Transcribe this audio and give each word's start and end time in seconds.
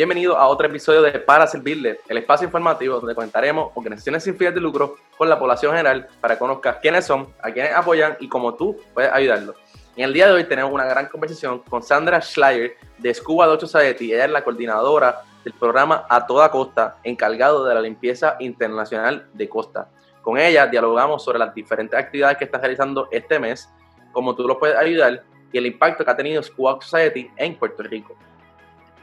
Bienvenido 0.00 0.38
a 0.38 0.48
otro 0.48 0.66
episodio 0.66 1.02
de 1.02 1.10
Para 1.18 1.46
Servirle, 1.46 2.00
el 2.08 2.16
espacio 2.16 2.46
informativo 2.46 2.98
donde 2.98 3.14
comentaremos 3.14 3.70
organizaciones 3.74 4.24
sin 4.24 4.34
fines 4.34 4.54
de 4.54 4.60
lucro 4.62 4.96
con 5.18 5.28
la 5.28 5.38
población 5.38 5.72
general 5.72 6.08
para 6.22 6.36
que 6.36 6.38
conozcas 6.38 6.78
quiénes 6.80 7.04
son, 7.04 7.28
a 7.42 7.50
quiénes 7.50 7.74
apoyan 7.74 8.16
y 8.18 8.26
cómo 8.26 8.54
tú 8.54 8.80
puedes 8.94 9.12
ayudarlos. 9.12 9.56
En 9.96 10.04
el 10.04 10.14
día 10.14 10.26
de 10.28 10.32
hoy 10.32 10.44
tenemos 10.44 10.72
una 10.72 10.86
gran 10.86 11.06
conversación 11.08 11.58
con 11.58 11.82
Sandra 11.82 12.22
Schleier 12.22 12.78
de 12.96 13.12
Scuba 13.12 13.46
8 13.48 13.66
Society. 13.66 14.14
Ella 14.14 14.24
es 14.24 14.30
la 14.30 14.42
coordinadora 14.42 15.20
del 15.44 15.52
programa 15.52 16.06
A 16.08 16.26
Toda 16.26 16.50
Costa, 16.50 16.96
encargado 17.04 17.66
de 17.66 17.74
la 17.74 17.82
limpieza 17.82 18.36
internacional 18.40 19.28
de 19.34 19.50
costa. 19.50 19.90
Con 20.22 20.38
ella 20.38 20.66
dialogamos 20.66 21.22
sobre 21.22 21.40
las 21.40 21.54
diferentes 21.54 21.98
actividades 21.98 22.38
que 22.38 22.44
están 22.44 22.62
realizando 22.62 23.06
este 23.10 23.38
mes, 23.38 23.68
cómo 24.12 24.34
tú 24.34 24.48
los 24.48 24.56
puedes 24.56 24.78
ayudar 24.78 25.24
y 25.52 25.58
el 25.58 25.66
impacto 25.66 26.06
que 26.06 26.10
ha 26.10 26.16
tenido 26.16 26.42
Scuba 26.42 26.78
Society 26.80 27.30
en 27.36 27.54
Puerto 27.58 27.82
Rico. 27.82 28.16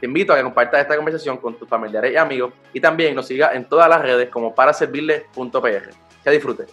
Te 0.00 0.06
invito 0.06 0.32
a 0.32 0.36
que 0.36 0.44
compartas 0.44 0.82
esta 0.82 0.94
conversación 0.94 1.38
con 1.38 1.58
tus 1.58 1.68
familiares 1.68 2.12
y 2.12 2.16
amigos 2.16 2.54
y 2.72 2.80
también 2.80 3.16
nos 3.16 3.26
sigas 3.26 3.54
en 3.56 3.68
todas 3.68 3.88
las 3.88 4.00
redes 4.00 4.28
como 4.30 4.54
paraservirle.pr. 4.54 5.90
Que 6.22 6.30
disfrutes. 6.30 6.72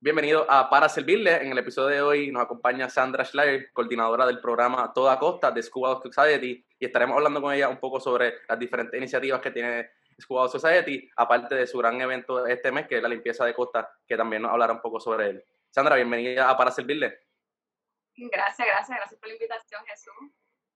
Bienvenido 0.00 0.50
a 0.50 0.68
Para 0.68 0.88
Servirle. 0.88 1.36
En 1.36 1.52
el 1.52 1.58
episodio 1.58 1.94
de 1.94 2.02
hoy 2.02 2.32
nos 2.32 2.42
acompaña 2.42 2.88
Sandra 2.88 3.24
Schleier, 3.24 3.70
coordinadora 3.72 4.26
del 4.26 4.40
programa 4.40 4.92
Toda 4.92 5.16
Costa 5.16 5.52
de 5.52 5.62
Scuba 5.62 6.00
Society, 6.02 6.64
y 6.78 6.84
estaremos 6.84 7.16
hablando 7.16 7.40
con 7.40 7.54
ella 7.54 7.68
un 7.68 7.78
poco 7.78 8.00
sobre 8.00 8.38
las 8.48 8.58
diferentes 8.58 8.98
iniciativas 8.98 9.40
que 9.40 9.52
tiene 9.52 9.90
Scuba 10.20 10.48
Society, 10.48 11.08
aparte 11.14 11.54
de 11.54 11.68
su 11.68 11.78
gran 11.78 12.00
evento 12.00 12.46
este 12.46 12.72
mes, 12.72 12.88
que 12.88 12.96
es 12.96 13.02
la 13.02 13.08
limpieza 13.08 13.44
de 13.44 13.54
costa, 13.54 13.88
que 14.08 14.16
también 14.16 14.42
nos 14.42 14.50
hablará 14.50 14.72
un 14.72 14.80
poco 14.80 14.98
sobre 14.98 15.28
él. 15.28 15.44
Sandra, 15.70 15.94
bienvenida 15.94 16.50
a 16.50 16.56
Para 16.56 16.72
Servirle. 16.72 17.20
Gracias, 18.16 18.66
gracias, 18.66 18.96
gracias 18.96 19.20
por 19.20 19.28
la 19.28 19.34
invitación, 19.34 19.84
Jesús. 19.86 20.14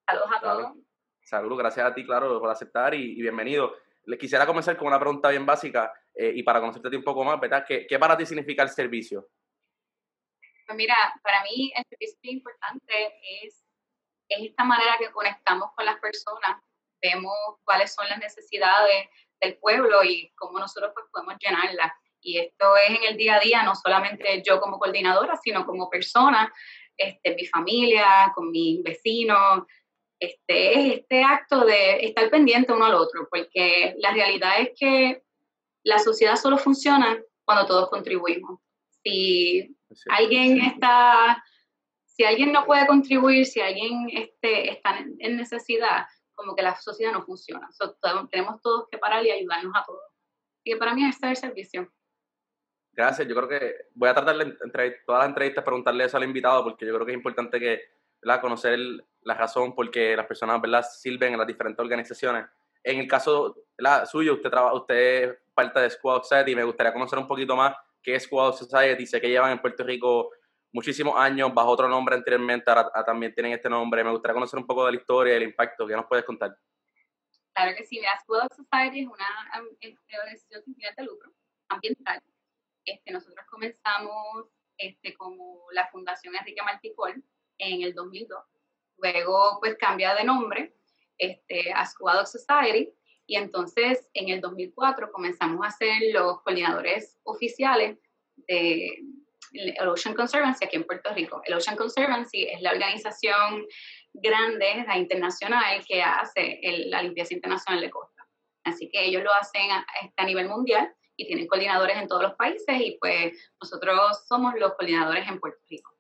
Saludos 0.06 0.30
a 0.36 0.40
todos. 0.40 0.72
Saludos, 1.22 1.58
gracias 1.58 1.86
a 1.86 1.94
ti, 1.94 2.04
claro, 2.04 2.38
por 2.38 2.50
aceptar 2.50 2.94
y, 2.94 3.20
bienvenido. 3.20 3.74
Les 4.04 4.18
quisiera 4.18 4.46
comenzar 4.46 4.76
con 4.76 4.88
una 4.88 5.00
pregunta 5.00 5.30
bien 5.30 5.46
básica 5.46 5.90
eh, 6.14 6.32
y 6.34 6.42
para 6.42 6.60
conocerte 6.60 6.94
un 6.94 7.02
poco 7.02 7.24
más, 7.24 7.40
¿verdad? 7.40 7.64
¿Qué, 7.66 7.86
¿Qué, 7.86 7.98
para 7.98 8.16
ti 8.16 8.26
significa 8.26 8.62
el 8.62 8.68
servicio? 8.68 9.28
Pues 10.66 10.76
mira, 10.76 10.94
para 11.22 11.42
mí 11.42 11.72
el 11.74 11.84
servicio 11.88 12.32
importante 12.32 13.14
es, 13.42 13.64
es 14.28 14.50
esta 14.50 14.64
manera 14.64 14.96
que 14.98 15.10
conectamos 15.10 15.70
con 15.74 15.86
las 15.86 15.98
personas, 16.00 16.62
vemos 17.00 17.34
cuáles 17.64 17.94
son 17.94 18.06
las 18.08 18.18
necesidades 18.18 19.08
del 19.40 19.56
pueblo 19.58 20.04
y 20.04 20.30
cómo 20.36 20.58
nosotros 20.58 20.92
pues, 20.94 21.06
podemos 21.10 21.36
llenarlas. 21.38 21.92
Y 22.20 22.38
esto 22.38 22.76
es 22.76 22.90
en 22.90 23.04
el 23.04 23.16
día 23.16 23.36
a 23.36 23.40
día, 23.40 23.62
no 23.62 23.74
solamente 23.74 24.42
yo 24.44 24.60
como 24.60 24.78
coordinadora, 24.78 25.36
sino 25.42 25.64
como 25.64 25.88
persona, 25.88 26.52
este, 26.96 27.34
mi 27.34 27.46
familia, 27.46 28.32
con 28.34 28.50
mis 28.50 28.82
vecinos, 28.82 29.64
este, 30.24 30.94
este 30.94 31.22
acto 31.22 31.64
de 31.64 32.04
estar 32.04 32.30
pendiente 32.30 32.72
uno 32.72 32.86
al 32.86 32.94
otro, 32.94 33.28
porque 33.30 33.94
la 33.98 34.12
realidad 34.12 34.60
es 34.60 34.70
que 34.78 35.22
la 35.82 35.98
sociedad 35.98 36.36
solo 36.36 36.58
funciona 36.58 37.18
cuando 37.44 37.66
todos 37.66 37.90
contribuimos. 37.90 38.60
Si 39.02 39.76
alguien 40.08 40.60
está, 40.60 41.44
si 42.04 42.24
alguien 42.24 42.52
no 42.52 42.64
puede 42.64 42.86
contribuir, 42.86 43.46
si 43.46 43.60
alguien 43.60 44.08
este, 44.10 44.70
está 44.70 44.98
en 44.98 45.36
necesidad, 45.36 46.06
como 46.34 46.54
que 46.54 46.62
la 46.62 46.76
sociedad 46.76 47.12
no 47.12 47.22
funciona. 47.22 47.68
tenemos 48.30 48.60
todos 48.62 48.88
que 48.90 48.98
parar 48.98 49.24
y 49.24 49.30
ayudarnos 49.30 49.72
a 49.76 49.84
todos. 49.84 50.02
Y 50.64 50.74
para 50.76 50.94
mí 50.94 51.06
este 51.06 51.26
es 51.26 51.30
el 51.30 51.48
servicio. 51.48 51.92
Gracias, 52.92 53.26
yo 53.26 53.34
creo 53.34 53.48
que 53.48 53.74
voy 53.94 54.08
a 54.08 54.14
tratar 54.14 54.36
de 54.36 54.56
entre 54.64 54.90
todas 55.04 55.20
las 55.20 55.28
entrevistas 55.28 55.64
preguntarle 55.64 56.04
eso 56.04 56.16
al 56.16 56.24
invitado 56.24 56.62
porque 56.62 56.86
yo 56.86 56.94
creo 56.94 57.04
que 57.04 57.12
es 57.12 57.18
importante 57.18 57.58
que 57.58 57.80
¿verdad? 58.24 58.40
conocer 58.40 58.78
la 59.22 59.34
razón 59.34 59.74
por 59.74 59.90
qué 59.90 60.16
las 60.16 60.26
personas 60.26 60.60
¿verdad? 60.60 60.82
sirven 60.82 61.32
en 61.32 61.38
las 61.38 61.46
diferentes 61.46 61.80
organizaciones. 61.80 62.46
En 62.82 62.98
el 62.98 63.08
caso 63.08 63.56
suyo, 64.06 64.34
usted, 64.34 64.50
trabaja, 64.50 64.74
usted 64.74 65.38
parte 65.54 65.80
de 65.80 65.90
Squad 65.90 66.22
Society 66.22 66.52
y 66.52 66.56
me 66.56 66.64
gustaría 66.64 66.92
conocer 66.92 67.18
un 67.18 67.28
poquito 67.28 67.56
más 67.56 67.74
qué 68.02 68.14
es 68.16 68.24
Squad 68.24 68.52
Society. 68.52 69.06
Sé 69.06 69.20
que 69.20 69.28
llevan 69.28 69.52
en 69.52 69.60
Puerto 69.60 69.84
Rico 69.84 70.30
muchísimos 70.72 71.16
años 71.16 71.52
bajo 71.54 71.70
otro 71.70 71.88
nombre 71.88 72.14
anteriormente, 72.16 72.70
ahora 72.70 72.90
también 73.04 73.32
tienen 73.32 73.52
este 73.52 73.70
nombre. 73.70 74.04
Me 74.04 74.10
gustaría 74.10 74.34
conocer 74.34 74.58
un 74.58 74.66
poco 74.66 74.84
de 74.84 74.92
la 74.92 74.98
historia 74.98 75.34
y 75.34 75.36
el 75.36 75.42
impacto. 75.44 75.86
¿Qué 75.86 75.94
nos 75.94 76.06
puedes 76.06 76.24
contar? 76.24 76.56
Claro 77.54 77.76
que 77.76 77.84
sí, 77.84 77.98
mira, 77.98 78.18
Squad 78.20 78.48
Society 78.48 79.00
es 79.00 79.06
una 79.06 79.26
organización 80.20 80.62
sin 80.64 80.74
fines 80.74 80.96
de 80.96 81.04
lucro 81.04 81.32
ambiental. 81.68 82.20
Este, 82.84 83.12
nosotros 83.12 83.46
comenzamos 83.48 84.48
este, 84.76 85.14
como 85.14 85.64
la 85.72 85.86
Fundación 85.88 86.34
Enrique 86.34 86.62
Marticol 86.62 87.22
en 87.58 87.82
el 87.82 87.94
2002. 87.94 88.42
Luego, 88.98 89.58
pues 89.60 89.76
cambia 89.76 90.14
de 90.14 90.24
nombre 90.24 90.74
este, 91.18 91.72
a 91.72 91.84
Squad 91.86 92.26
Society 92.26 92.92
y 93.26 93.36
entonces 93.36 94.08
en 94.14 94.28
el 94.28 94.40
2004 94.40 95.10
comenzamos 95.12 95.66
a 95.66 95.70
ser 95.70 95.94
los 96.12 96.42
coordinadores 96.42 97.18
oficiales 97.24 97.98
de 98.48 99.02
el 99.52 99.88
Ocean 99.88 100.14
Conservancy 100.14 100.64
aquí 100.64 100.76
en 100.76 100.84
Puerto 100.84 101.12
Rico. 101.14 101.40
El 101.44 101.54
Ocean 101.54 101.76
Conservancy 101.76 102.44
es 102.44 102.60
la 102.60 102.72
organización 102.72 103.66
grande, 104.12 104.84
la 104.86 104.98
internacional, 104.98 105.84
que 105.86 106.02
hace 106.02 106.60
la 106.86 107.02
limpieza 107.02 107.34
internacional 107.34 107.80
de 107.80 107.90
costa. 107.90 108.26
Así 108.64 108.88
que 108.88 109.04
ellos 109.04 109.22
lo 109.22 109.32
hacen 109.32 109.70
a, 109.70 109.86
a 110.16 110.24
nivel 110.24 110.48
mundial 110.48 110.92
y 111.16 111.26
tienen 111.26 111.46
coordinadores 111.46 111.96
en 111.98 112.08
todos 112.08 112.22
los 112.22 112.34
países 112.34 112.80
y 112.80 112.96
pues 113.00 113.32
nosotros 113.60 114.24
somos 114.26 114.54
los 114.58 114.74
coordinadores 114.74 115.28
en 115.28 115.38
Puerto 115.38 115.60
Rico. 115.68 115.93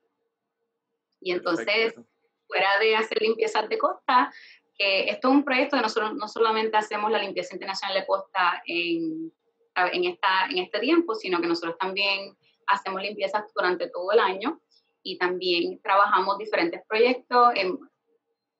Y 1.24 1.32
entonces, 1.32 1.94
fuera 2.46 2.78
de 2.78 2.96
hacer 2.96 3.20
limpiezas 3.22 3.66
de 3.68 3.78
costa, 3.78 4.30
que 4.76 5.08
esto 5.08 5.28
es 5.28 5.34
un 5.34 5.44
proyecto 5.44 5.76
que 5.76 5.82
nosotros 5.82 6.14
no 6.14 6.28
solamente 6.28 6.76
hacemos 6.76 7.10
la 7.10 7.18
limpieza 7.18 7.54
internacional 7.54 7.98
de 7.98 8.06
costa 8.06 8.62
en, 8.66 9.32
en, 9.74 10.04
esta, 10.04 10.46
en 10.50 10.58
este 10.58 10.80
tiempo, 10.80 11.14
sino 11.14 11.40
que 11.40 11.46
nosotros 11.46 11.78
también 11.78 12.36
hacemos 12.66 13.00
limpiezas 13.00 13.44
durante 13.54 13.88
todo 13.88 14.12
el 14.12 14.20
año 14.20 14.60
y 15.02 15.16
también 15.16 15.80
trabajamos 15.80 16.36
diferentes 16.36 16.82
proyectos, 16.86 17.52
en 17.54 17.78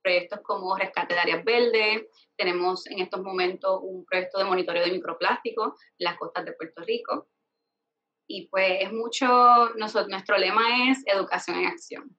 proyectos 0.03 0.41
como 0.42 0.76
rescate 0.76 1.14
de 1.14 1.20
áreas 1.20 1.44
verdes, 1.44 2.06
tenemos 2.36 2.86
en 2.86 3.00
estos 3.00 3.20
momentos 3.22 3.80
un 3.82 4.06
proyecto 4.06 4.38
de 4.38 4.44
monitoreo 4.44 4.84
de 4.84 4.92
microplástico 4.92 5.76
en 5.98 6.04
las 6.04 6.16
costas 6.16 6.47
de 6.47 6.53
Puerto 6.53 6.82
Rico. 6.82 7.28
Y 8.26 8.48
pues 8.48 8.78
es 8.80 8.92
mucho, 8.92 9.70
nuestro 9.76 10.38
lema 10.38 10.91
es 10.91 11.03
educación 11.06 11.58
en 11.58 11.66
acción. 11.66 12.16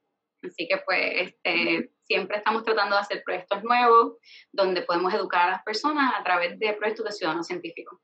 Así 0.48 0.68
que 0.68 0.78
pues 0.86 1.00
este, 1.16 1.92
siempre 2.04 2.38
estamos 2.38 2.64
tratando 2.64 2.96
de 2.96 3.02
hacer 3.02 3.24
proyectos 3.24 3.64
nuevos 3.64 4.18
donde 4.52 4.82
podemos 4.84 5.14
educar 5.14 5.48
a 5.48 5.52
las 5.52 5.64
personas 5.64 6.14
a 6.18 6.24
través 6.24 6.60
de 6.60 6.74
proyectos 6.74 7.06
de 7.06 7.12
ciudadanos 7.12 7.48
científicos. 7.48 8.00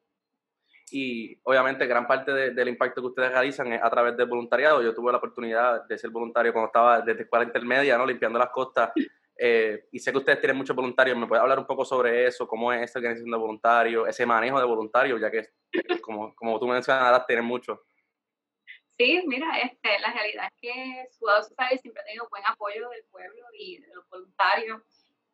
Y 0.92 1.40
obviamente 1.44 1.88
gran 1.88 2.06
parte 2.06 2.32
del 2.52 2.68
impacto 2.68 3.02
que 3.02 3.08
ustedes 3.08 3.32
realizan 3.32 3.72
es 3.72 3.82
a 3.82 3.90
través 3.90 4.18
del 4.18 4.28
voluntariado. 4.28 4.84
Yo 4.84 4.94
tuve 4.94 5.12
la 5.12 5.20
oportunidad 5.20 5.86
de 5.88 5.98
ser 5.98 6.10
voluntario 6.10 6.52
cuando 6.52 6.68
estaba 6.68 7.00
desde 7.00 7.24
escuela 7.24 7.46
intermedia, 7.46 7.98
¿no? 7.98 8.06
limpiando 8.06 8.38
las 8.40 8.50
costas. 8.50 8.92
Eh, 9.44 9.88
y 9.92 9.98
sé 9.98 10.12
que 10.12 10.20
ustedes 10.20 10.40
tienen 10.40 10.56
muchos 10.56 10.76
voluntarios. 10.76 11.18
¿Me 11.18 11.26
puede 11.26 11.42
hablar 11.42 11.58
un 11.58 11.66
poco 11.66 11.84
sobre 11.84 12.28
eso? 12.28 12.48
¿Cómo 12.48 12.72
es 12.72 12.84
esa 12.84 13.00
organización 13.00 13.32
de 13.32 13.38
voluntarios? 13.38 14.08
Ese 14.08 14.24
manejo 14.24 14.60
de 14.60 14.66
voluntarios, 14.66 15.20
ya 15.20 15.32
que, 15.32 15.48
como, 16.00 16.36
como 16.36 16.60
tú 16.60 16.68
mencionabas, 16.68 17.26
tienen 17.26 17.46
muchos. 17.46 17.80
Sí, 19.02 19.24
mira, 19.26 19.58
este, 19.58 20.00
la 20.00 20.14
realidad 20.14 20.46
es 20.46 20.62
que 20.62 21.08
Sudado 21.10 21.42
Society 21.42 21.80
siempre 21.80 22.04
ha 22.04 22.06
tenido 22.06 22.30
buen 22.30 22.44
apoyo 22.46 22.88
del 22.90 23.04
pueblo 23.06 23.48
y 23.58 23.80
de 23.80 23.88
los 23.96 24.08
voluntarios. 24.10 24.84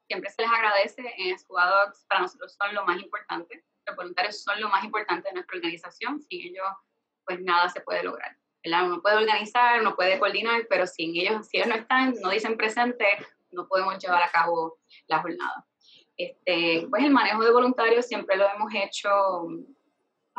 Siempre 0.07 0.29
se 0.29 0.41
les 0.41 0.51
agradece. 0.51 1.03
En 1.17 1.37
Sudado 1.37 1.91
para 2.07 2.21
nosotros 2.21 2.55
son 2.57 2.73
lo 2.73 2.85
más 2.85 2.97
importante. 3.01 3.65
Los 3.85 3.97
voluntarios 3.97 4.41
son 4.41 4.61
lo 4.61 4.69
más 4.69 4.85
importante 4.85 5.27
de 5.27 5.33
nuestra 5.33 5.57
organización. 5.57 6.21
Sin 6.21 6.47
ellos, 6.47 6.65
pues 7.25 7.41
nada 7.41 7.67
se 7.67 7.81
puede 7.81 8.03
lograr. 8.03 8.37
Uno 8.63 9.01
puede 9.01 9.17
organizar, 9.17 9.81
uno 9.81 9.97
puede 9.97 10.17
coordinar, 10.17 10.65
pero 10.69 10.87
sin 10.87 11.13
ellos, 11.17 11.49
si 11.49 11.57
ellos 11.57 11.67
no 11.67 11.75
están, 11.75 12.13
no 12.21 12.29
dicen 12.29 12.55
presente, 12.55 13.05
no 13.51 13.67
podemos 13.67 14.01
llevar 14.01 14.23
a 14.23 14.31
cabo 14.31 14.79
la 15.07 15.19
jornada. 15.21 15.67
Este, 16.15 16.87
pues 16.89 17.03
el 17.03 17.11
manejo 17.11 17.43
de 17.43 17.51
voluntarios 17.51 18.07
siempre 18.07 18.37
lo 18.37 18.49
hemos 18.49 18.73
hecho 18.73 19.09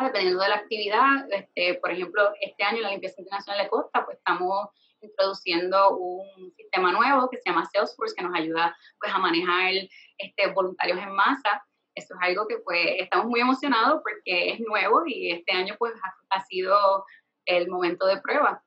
dependiendo 0.05 0.43
de 0.43 0.49
la 0.49 0.57
actividad. 0.57 1.31
Este, 1.31 1.75
por 1.75 1.91
ejemplo, 1.91 2.33
este 2.41 2.65
año 2.65 2.79
en 2.79 2.83
la 2.85 2.91
limpieza 2.91 3.21
internacional 3.21 3.65
de 3.65 3.71
costa, 3.71 4.05
pues 4.05 4.19
estamos 4.19 4.69
introduciendo 5.01 5.97
un 5.97 6.53
sistema 6.57 6.93
nuevo 6.93 7.31
que 7.31 7.39
se 7.39 7.49
llama 7.49 7.69
Salesforce, 7.73 8.15
que 8.17 8.25
nos 8.25 8.35
ayuda 8.35 8.77
pues 9.01 9.13
a 9.13 9.19
manejar 9.19 9.73
este, 10.19 10.53
voluntarios 10.53 10.99
en 10.99 11.13
masa. 11.13 11.65
Eso 11.95 12.15
es 12.15 12.21
algo 12.21 12.47
que 12.47 12.59
pues 12.59 12.81
estamos 12.99 13.27
muy 13.27 13.41
emocionados 13.41 14.01
porque 14.03 14.53
es 14.53 14.61
nuevo 14.61 15.03
y 15.07 15.33
este 15.33 15.53
año 15.53 15.77
pues 15.79 15.95
ha, 15.95 16.37
ha 16.37 16.45
sido 16.45 17.05
el 17.47 17.69
momento 17.69 18.07
de 18.07 18.21
prueba. 18.21 18.63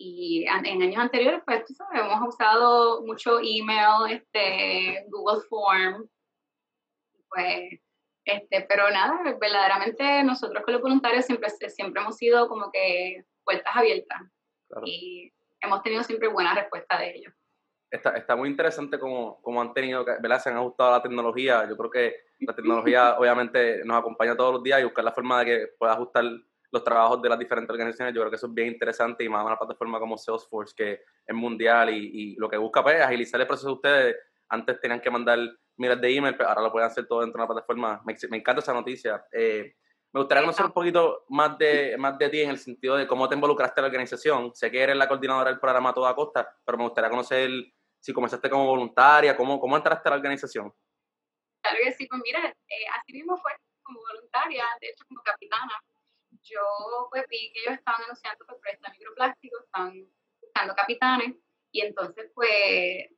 Y 0.00 0.44
en 0.46 0.80
años 0.82 0.96
anteriores, 0.96 1.42
pues, 1.44 1.64
tú 1.64 1.74
sabes, 1.74 2.00
hemos 2.00 2.28
usado 2.28 3.02
mucho 3.04 3.40
email, 3.40 4.12
este, 4.12 5.04
Google 5.08 5.42
Form, 5.48 6.08
pues, 7.28 7.80
este, 8.28 8.66
pero 8.68 8.90
nada, 8.90 9.18
verdaderamente 9.40 10.22
nosotros 10.22 10.62
con 10.62 10.74
los 10.74 10.82
voluntarios 10.82 11.24
siempre, 11.24 11.48
siempre 11.48 12.02
hemos 12.02 12.18
sido 12.18 12.46
como 12.46 12.70
que 12.70 13.24
puertas 13.42 13.74
abiertas 13.74 14.20
y 14.84 15.32
hemos 15.62 15.82
tenido 15.82 16.02
siempre 16.02 16.28
buena 16.28 16.54
respuesta 16.54 16.98
de 16.98 17.16
ellos. 17.16 17.32
está, 17.90 18.10
está 18.10 18.36
muy 18.36 18.50
interesante 18.50 18.98
cómo, 18.98 19.40
cómo 19.40 19.62
han 19.62 19.72
tenido, 19.72 20.04
¿verdad? 20.04 20.40
Se 20.40 20.50
han 20.50 20.58
ajustado 20.58 20.90
a 20.90 20.98
la 20.98 21.02
tecnología. 21.02 21.66
Yo 21.66 21.74
creo 21.78 21.90
que 21.90 22.16
la 22.40 22.54
tecnología 22.54 23.16
obviamente 23.18 23.82
nos 23.86 23.98
acompaña 23.98 24.36
todos 24.36 24.52
los 24.52 24.62
días 24.62 24.80
y 24.80 24.84
buscar 24.84 25.04
la 25.04 25.12
forma 25.12 25.40
de 25.40 25.46
que 25.46 25.66
pueda 25.78 25.94
ajustar 25.94 26.24
los 26.70 26.84
trabajos 26.84 27.22
de 27.22 27.30
las 27.30 27.38
diferentes 27.38 27.72
organizaciones, 27.72 28.14
yo 28.14 28.20
creo 28.20 28.30
que 28.30 28.36
eso 28.36 28.46
es 28.46 28.52
bien 28.52 28.68
interesante 28.68 29.24
y 29.24 29.28
más 29.30 29.42
una 29.42 29.56
plataforma 29.56 29.98
como 29.98 30.18
Salesforce 30.18 30.74
que 30.76 31.00
es 31.26 31.34
mundial 31.34 31.88
y, 31.88 32.10
y 32.12 32.36
lo 32.36 32.46
que 32.46 32.58
busca 32.58 32.82
pues, 32.82 32.96
es 32.96 33.02
agilizar 33.02 33.40
el 33.40 33.46
proceso 33.46 33.68
de 33.68 33.72
ustedes. 33.72 34.16
Antes 34.50 34.78
tenían 34.78 35.00
que 35.00 35.10
mandar 35.10 35.38
miles 35.78 36.00
de 36.00 36.16
emails, 36.16 36.36
pero 36.36 36.48
ahora 36.48 36.62
lo 36.62 36.72
pueden 36.72 36.88
hacer 36.88 37.06
todo 37.06 37.20
dentro 37.20 37.38
de 37.38 37.44
una 37.44 37.54
plataforma. 37.54 38.02
Me, 38.04 38.16
me 38.30 38.36
encanta 38.38 38.60
esa 38.60 38.72
noticia. 38.72 39.24
Eh, 39.32 39.74
me 40.12 40.20
gustaría 40.20 40.42
conocer 40.42 40.66
un 40.66 40.72
poquito 40.72 41.24
más 41.28 41.58
de, 41.58 41.96
más 41.98 42.18
de 42.18 42.28
ti 42.28 42.40
en 42.40 42.50
el 42.50 42.58
sentido 42.58 42.96
de 42.96 43.06
cómo 43.06 43.28
te 43.28 43.34
involucraste 43.34 43.80
en 43.80 43.82
la 43.82 43.88
organización. 43.88 44.54
Sé 44.54 44.70
que 44.70 44.82
eres 44.82 44.96
la 44.96 45.06
coordinadora 45.06 45.50
del 45.50 45.60
programa 45.60 45.92
Toda 45.92 46.14
Costa, 46.14 46.56
pero 46.64 46.78
me 46.78 46.84
gustaría 46.84 47.10
conocer 47.10 47.50
si 48.00 48.12
comenzaste 48.12 48.48
como 48.48 48.66
voluntaria, 48.66 49.36
cómo, 49.36 49.60
cómo 49.60 49.76
entraste 49.76 50.08
a 50.08 50.10
la 50.10 50.16
organización. 50.16 50.72
Claro 51.60 51.78
que 51.82 51.92
sí, 51.92 52.06
pues 52.06 52.22
mira, 52.24 52.48
eh, 52.48 52.86
así 52.98 53.12
mismo 53.12 53.36
fue 53.36 53.52
como 53.82 54.00
voluntaria, 54.00 54.64
de 54.80 54.88
hecho 54.88 55.04
como 55.08 55.22
capitana. 55.22 55.82
Yo 56.42 56.60
pues 57.10 57.24
vi 57.28 57.52
que 57.52 57.60
ellos 57.60 57.78
estaban 57.78 58.02
anunciando 58.04 58.44
pues, 58.46 58.58
por 58.58 58.68
esta 58.68 58.90
microplástico, 58.90 59.58
estaban 59.64 60.08
buscando 60.40 60.74
capitanes, 60.74 61.36
y 61.70 61.80
entonces 61.82 62.30
pues, 62.34 63.08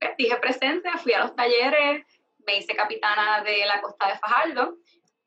pues 0.00 0.16
dije 0.16 0.36
presente, 0.36 0.90
fui 0.98 1.12
a 1.12 1.20
los 1.20 1.34
talleres, 1.34 2.04
me 2.46 2.56
hice 2.56 2.74
capitana 2.74 3.42
de 3.42 3.66
la 3.66 3.80
costa 3.80 4.08
de 4.08 4.18
Fajardo, 4.18 4.76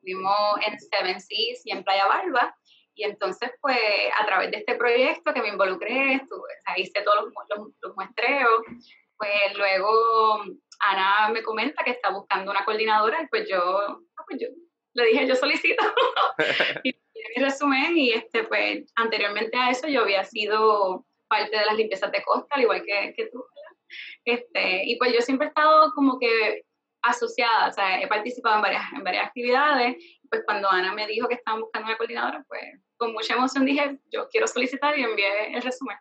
Estuvimos 0.01 0.57
en 0.65 0.79
Seven 0.79 1.21
Seas 1.21 1.61
y 1.63 1.71
en 1.71 1.83
Playa 1.83 2.07
Barba. 2.07 2.55
Y 2.95 3.03
entonces, 3.03 3.51
pues, 3.61 3.77
a 4.19 4.25
través 4.25 4.49
de 4.49 4.57
este 4.57 4.73
proyecto 4.73 5.31
que 5.31 5.43
me 5.43 5.49
involucré, 5.49 6.15
estuve, 6.15 6.49
hice 6.77 7.03
todos 7.03 7.25
los, 7.25 7.67
los, 7.81 7.95
muestreos, 7.95 8.63
pues 9.15 9.55
luego 9.55 10.43
Ana 10.79 11.29
me 11.31 11.43
comenta 11.43 11.83
que 11.83 11.91
está 11.91 12.09
buscando 12.09 12.49
una 12.49 12.65
coordinadora 12.65 13.21
y 13.21 13.27
pues 13.27 13.47
yo, 13.47 13.59
ah, 13.59 14.23
pues 14.27 14.41
yo 14.41 14.47
le 14.93 15.05
dije, 15.05 15.27
yo 15.27 15.35
solicito. 15.35 15.83
y 16.83 16.93
mi 17.35 17.43
resumen 17.43 17.95
y 17.95 18.13
este, 18.13 18.43
pues, 18.45 18.91
anteriormente 18.95 19.55
a 19.55 19.69
eso 19.69 19.87
yo 19.87 20.01
había 20.01 20.23
sido 20.23 21.05
parte 21.27 21.55
de 21.55 21.65
las 21.65 21.75
limpiezas 21.75 22.11
de 22.11 22.23
costa, 22.23 22.55
al 22.55 22.61
igual 22.63 22.83
que, 22.83 23.13
que 23.15 23.27
tú. 23.27 23.45
Este, 24.25 24.83
y 24.85 24.97
pues 24.97 25.13
yo 25.13 25.21
siempre 25.21 25.47
he 25.47 25.49
estado 25.49 25.91
como 25.93 26.19
que 26.19 26.63
asociada, 27.01 27.67
o 27.67 27.71
sea, 27.71 28.01
he 28.01 28.07
participado 28.07 28.57
en 28.57 28.61
varias, 28.61 28.83
en 28.93 29.03
varias 29.03 29.25
actividades, 29.25 29.95
pues 30.29 30.43
cuando 30.45 30.69
Ana 30.69 30.93
me 30.93 31.07
dijo 31.07 31.27
que 31.27 31.35
estaban 31.35 31.61
buscando 31.61 31.87
una 31.87 31.97
coordinadora, 31.97 32.45
pues 32.47 32.61
con 32.97 33.13
mucha 33.13 33.33
emoción 33.33 33.65
dije, 33.65 33.99
yo 34.11 34.29
quiero 34.29 34.47
solicitar 34.47 34.97
y 34.97 35.03
envié 35.03 35.55
el 35.55 35.61
resumen. 35.61 35.97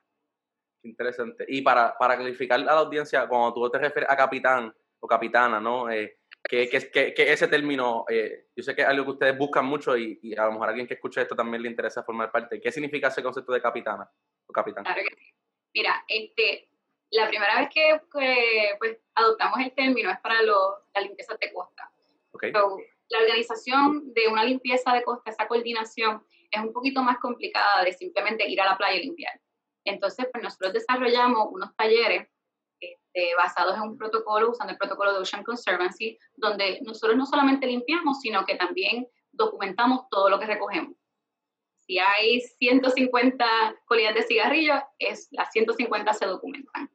Interesante. 0.82 1.44
Y 1.48 1.62
para, 1.62 1.96
para 1.98 2.16
clarificar 2.16 2.60
a 2.60 2.62
la 2.62 2.72
audiencia, 2.72 3.26
cuando 3.26 3.52
tú 3.52 3.70
te 3.70 3.78
refieres 3.78 4.10
a 4.10 4.16
capitán 4.16 4.74
o 4.98 5.06
capitana, 5.06 5.60
¿no? 5.60 5.90
Eh, 5.90 6.18
¿qué, 6.42 6.68
qué, 6.68 7.14
qué, 7.14 7.32
ese 7.32 7.48
término? 7.48 8.04
Eh, 8.08 8.46
yo 8.54 8.62
sé 8.62 8.74
que 8.74 8.82
es 8.82 8.88
algo 8.88 9.04
que 9.04 9.10
ustedes 9.12 9.38
buscan 9.38 9.66
mucho 9.66 9.96
y, 9.96 10.18
y, 10.22 10.36
a 10.36 10.46
lo 10.46 10.52
mejor 10.52 10.68
a 10.68 10.70
alguien 10.70 10.86
que 10.86 10.94
escuche 10.94 11.20
esto 11.20 11.36
también 11.36 11.62
le 11.62 11.68
interesa 11.68 12.02
formar 12.02 12.30
parte. 12.30 12.60
¿Qué 12.60 12.72
significa 12.72 13.08
ese 13.08 13.22
concepto 13.22 13.52
de 13.52 13.60
capitana 13.60 14.10
o 14.46 14.52
capitán? 14.52 14.84
Claro 14.84 15.02
que 15.06 15.16
sí. 15.16 15.34
Mira, 15.74 16.04
este, 16.08 16.69
la 17.10 17.28
primera 17.28 17.60
vez 17.60 17.70
que, 17.70 18.00
pues, 18.78 18.98
adoptamos 19.14 19.60
el 19.60 19.72
término 19.72 20.10
es 20.10 20.20
para 20.20 20.42
los, 20.42 20.74
la 20.94 21.00
limpieza 21.02 21.36
de 21.40 21.52
costa. 21.52 21.90
la 23.08 23.18
organización 23.18 24.14
de 24.14 24.28
una 24.28 24.44
limpieza 24.44 24.92
de 24.92 25.02
costa, 25.02 25.30
esa 25.30 25.48
coordinación, 25.48 26.24
es 26.50 26.60
un 26.60 26.72
poquito 26.72 27.02
más 27.02 27.18
complicada 27.18 27.84
de 27.84 27.92
simplemente 27.92 28.48
ir 28.48 28.60
a 28.60 28.66
la 28.66 28.76
playa 28.76 28.98
y 28.98 29.04
limpiar. 29.04 29.40
Entonces, 29.84 30.26
pues 30.32 30.44
nosotros 30.44 30.72
desarrollamos 30.72 31.48
unos 31.50 31.74
talleres 31.76 32.28
este, 32.78 33.34
basados 33.36 33.76
en 33.76 33.82
un 33.82 33.98
protocolo, 33.98 34.50
usando 34.50 34.72
el 34.72 34.78
protocolo 34.78 35.12
de 35.12 35.20
Ocean 35.20 35.42
Conservancy, 35.42 36.18
donde 36.36 36.80
nosotros 36.82 37.16
no 37.16 37.26
solamente 37.26 37.66
limpiamos, 37.66 38.20
sino 38.20 38.44
que 38.44 38.54
también 38.54 39.08
documentamos 39.32 40.08
todo 40.10 40.28
lo 40.28 40.38
que 40.38 40.46
recogemos 40.46 40.94
si 41.90 41.98
hay 41.98 42.40
150 42.40 43.44
colillas 43.84 44.14
de 44.14 44.22
cigarrillos, 44.22 44.80
es, 45.00 45.26
las 45.32 45.50
150 45.50 46.12
se 46.14 46.24
documentan. 46.24 46.88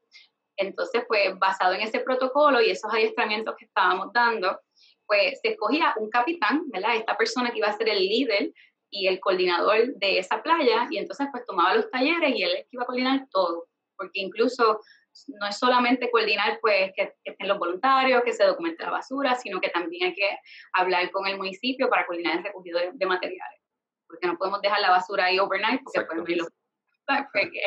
Entonces, 0.58 1.04
pues 1.08 1.38
basado 1.38 1.74
en 1.74 1.82
ese 1.82 2.00
protocolo 2.00 2.62
y 2.62 2.72
esos 2.72 2.92
adiestramientos 2.94 3.56
que 3.58 3.66
estábamos 3.66 4.12
dando, 4.14 4.60
pues 5.06 5.40
se 5.42 5.50
escogía 5.50 5.94
un 5.98 6.10
capitán, 6.10 6.64
¿verdad? 6.68 6.96
Esta 6.96 7.18
persona 7.18 7.52
que 7.52 7.60
iba 7.60 7.68
a 7.68 7.78
ser 7.78 7.90
el 7.90 8.00
líder 8.00 8.52
y 8.90 9.08
el 9.08 9.20
coordinador 9.20 9.94
de 9.96 10.20
esa 10.20 10.42
playa, 10.42 10.88
y 10.90 10.98
entonces 10.98 11.28
pues 11.32 11.46
tomaba 11.46 11.76
los 11.76 11.90
talleres 11.90 12.34
y 12.36 12.44
él 12.44 12.66
iba 12.72 12.84
a 12.84 12.86
coordinar 12.86 13.28
todo, 13.30 13.68
porque 13.98 14.22
incluso 14.22 14.80
no 15.28 15.48
es 15.48 15.58
solamente 15.58 16.10
coordinar 16.12 16.60
pues 16.62 16.92
que, 16.96 17.14
estén 17.24 17.48
los 17.48 17.58
voluntarios, 17.58 18.24
que 18.24 18.34
se 18.34 18.46
documente 18.46 18.84
la 18.84 18.92
basura, 18.92 19.36
sino 19.36 19.60
que 19.60 19.70
también 19.70 20.08
hay 20.08 20.14
que 20.14 20.38
hablar 20.74 21.12
con 21.12 21.28
el 21.28 21.38
municipio 21.38 21.90
para 21.90 22.06
coordinar 22.06 22.38
el 22.38 22.44
recogido 22.44 22.80
de, 22.94 23.06
materiales, 23.06 23.62
porque 24.08 24.28
no 24.28 24.38
podemos 24.38 24.62
dejar 24.62 24.80
la 24.82 24.92
basura 24.92 25.26
ahí 25.26 25.40
overnight, 25.40 25.82
porque 25.84 26.06
pueden 26.06 26.38
los... 26.38 26.48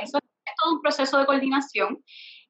Eso 0.03 0.19
es 0.19 0.55
todo 0.63 0.75
un 0.75 0.83
proceso 0.83 1.19
de 1.19 1.27
coordinación 1.27 2.03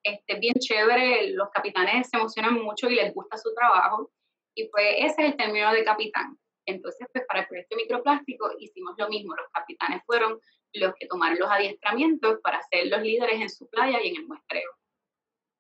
este, 0.03 0.39
bien 0.39 0.55
chévere, 0.55 1.33
los 1.33 1.51
capitanes 1.51 2.09
se 2.09 2.17
emocionan 2.17 2.55
mucho 2.55 2.89
y 2.89 2.95
les 2.95 3.13
gusta 3.15 3.37
su 3.37 3.55
trabajo. 3.55 4.11
Y 4.55 4.69
pues 4.69 4.87
ese 4.99 5.23
es 5.23 5.31
el 5.31 5.37
término 5.37 5.73
de 5.73 5.85
capitán. 5.85 6.37
Entonces, 6.67 7.07
pues 7.13 7.25
para 7.27 7.41
el 7.41 7.47
proyecto 7.47 7.77
microplástico 7.77 8.51
hicimos 8.59 8.95
lo 8.99 9.09
mismo. 9.09 9.35
Los 9.35 9.49
capitanes 9.53 10.03
fueron 10.05 10.39
los 10.75 10.95
que 10.99 11.07
tomaron 11.07 11.39
los 11.39 11.51
adiestramientos 11.51 12.41
para 12.43 12.61
ser 12.63 12.89
los 12.89 13.01
líderes 13.01 13.41
en 13.41 13.49
su 13.49 13.69
playa 13.69 14.03
y 14.03 14.09
en 14.09 14.17
el 14.17 14.27
muestreo. 14.27 14.71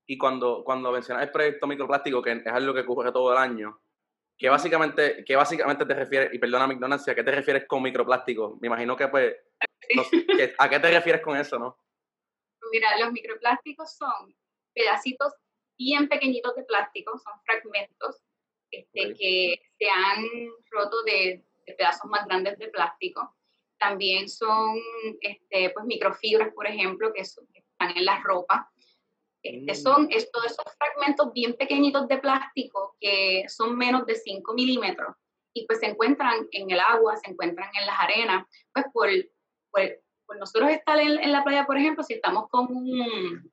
Y 0.07 0.19
cuando, 0.19 0.63
cuando 0.65 0.93
mencionas 0.93 1.25
el 1.25 1.33
proyecto 1.33 1.67
microplástico, 1.67 2.23
que 2.23 2.33
es 2.33 2.47
algo 2.47 2.75
que 2.75 2.81
ocurre 2.81 3.13
todo 3.13 3.33
el 3.33 3.39
año, 3.39 3.81
¿qué 4.37 4.49
básicamente, 4.49 5.25
qué 5.27 5.37
básicamente 5.37 5.85
te 5.85 5.95
refieres, 5.95 6.33
y 6.33 6.39
perdona 6.39 6.67
mi 6.67 6.75
ignorancia, 6.75 7.15
¿qué 7.15 7.25
te 7.25 7.31
refieres 7.31 7.67
con 7.67 7.83
microplástico? 7.83 8.59
Me 8.61 8.69
imagino 8.69 8.97
que 8.97 9.09
pues, 9.09 9.37
¿a 10.59 10.69
qué 10.69 10.81
te 10.81 10.91
refieres 10.91 11.23
con 11.23 11.37
eso, 11.37 11.59
no? 11.59 11.79
Mira, 12.71 12.99
los 12.99 13.13
microplásticos 13.13 13.97
son 13.97 14.35
pedacitos 14.75 15.33
bien 15.79 16.09
pequeñitos 16.09 16.55
de 16.57 16.65
plástico, 16.65 17.19
son 17.19 17.33
fragmentos 17.45 18.23
este, 18.71 19.15
que 19.15 19.63
se 19.79 19.89
han 19.89 20.25
roto 20.71 21.03
de, 21.05 21.45
pedazos 21.77 22.11
más 22.11 22.27
grandes 22.27 22.59
de 22.59 22.69
plástico. 22.69 23.37
También 23.79 24.29
son 24.29 24.77
este, 25.21 25.71
pues, 25.71 25.87
microfibras, 25.87 26.53
por 26.55 26.67
ejemplo, 26.67 27.13
que, 27.13 27.21
están 27.21 27.97
en 27.97 28.05
la 28.05 28.21
ropa. 28.23 28.71
Este, 29.43 29.73
mm. 29.73 29.77
Son 29.77 30.09
todos 30.33 30.47
esos 30.47 30.77
fragmentos 30.77 31.33
bien 31.33 31.55
pequeñitos 31.55 32.09
de 32.09 32.19
plástico 32.19 32.97
que 33.01 33.45
son 33.49 33.77
menos 33.77 34.05
de 34.07 34.17
5 34.17 34.53
milímetros 34.55 35.15
y 35.55 35.67
pues 35.67 35.81
se 35.81 35.87
encuentran 35.87 36.49
en 36.51 36.71
el 36.71 36.81
agua, 36.81 37.17
se 37.17 37.31
encuentran 37.31 37.71
en 37.79 37.87
las 37.87 37.99
arenas, 38.01 38.47
pues 38.73 38.87
por, 38.93 39.09
por, 39.71 39.83
nosotros 40.37 40.71
estar 40.71 40.99
en, 40.99 41.33
la 41.33 41.45
playa, 41.45 41.65
por 41.65 41.79
ejemplo, 41.79 42.03
si 42.05 42.15
estamos 42.15 42.49
con 42.51 42.67
un, 42.71 43.53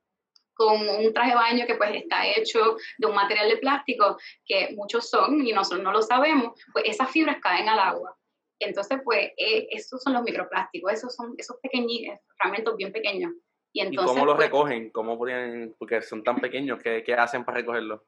con 0.54 0.88
un 0.88 1.12
traje 1.12 1.30
de 1.30 1.36
baño 1.36 1.66
que 1.66 1.76
pues 1.76 1.94
está 1.94 2.26
hecho 2.26 2.76
de 2.98 3.06
un 3.06 3.14
material 3.14 3.48
de 3.48 3.58
plástico, 3.58 4.18
que 4.44 4.74
muchos 4.74 5.08
son 5.08 5.46
y 5.46 5.52
nosotros 5.52 5.82
no 5.82 5.92
lo 5.92 6.02
sabemos, 6.02 6.60
pues 6.72 6.84
esas 6.86 7.10
fibras 7.10 7.38
caen 7.40 7.68
al 7.68 7.78
agua. 7.78 8.16
Entonces, 8.58 8.98
pues 9.04 9.32
eh, 9.36 9.68
esos 9.70 10.02
son 10.02 10.14
los 10.14 10.22
microplásticos, 10.22 10.92
esos 10.92 11.14
son 11.14 11.34
esos 11.36 11.56
pequeños 11.62 12.18
fragmentos 12.36 12.76
bien 12.76 12.92
pequeños. 12.92 13.32
¿Y, 13.72 13.80
entonces, 13.80 14.12
cómo 14.12 14.24
los 14.24 14.36
pues 14.36 14.46
recogen? 14.46 14.90
¿Cómo 14.90 15.18
porque 15.78 16.00
son 16.02 16.24
tan 16.24 16.36
pequeños, 16.36 16.82
¿qué, 16.82 17.02
¿qué, 17.04 17.14
hacen 17.14 17.44
para 17.44 17.58
recogerlos? 17.58 18.00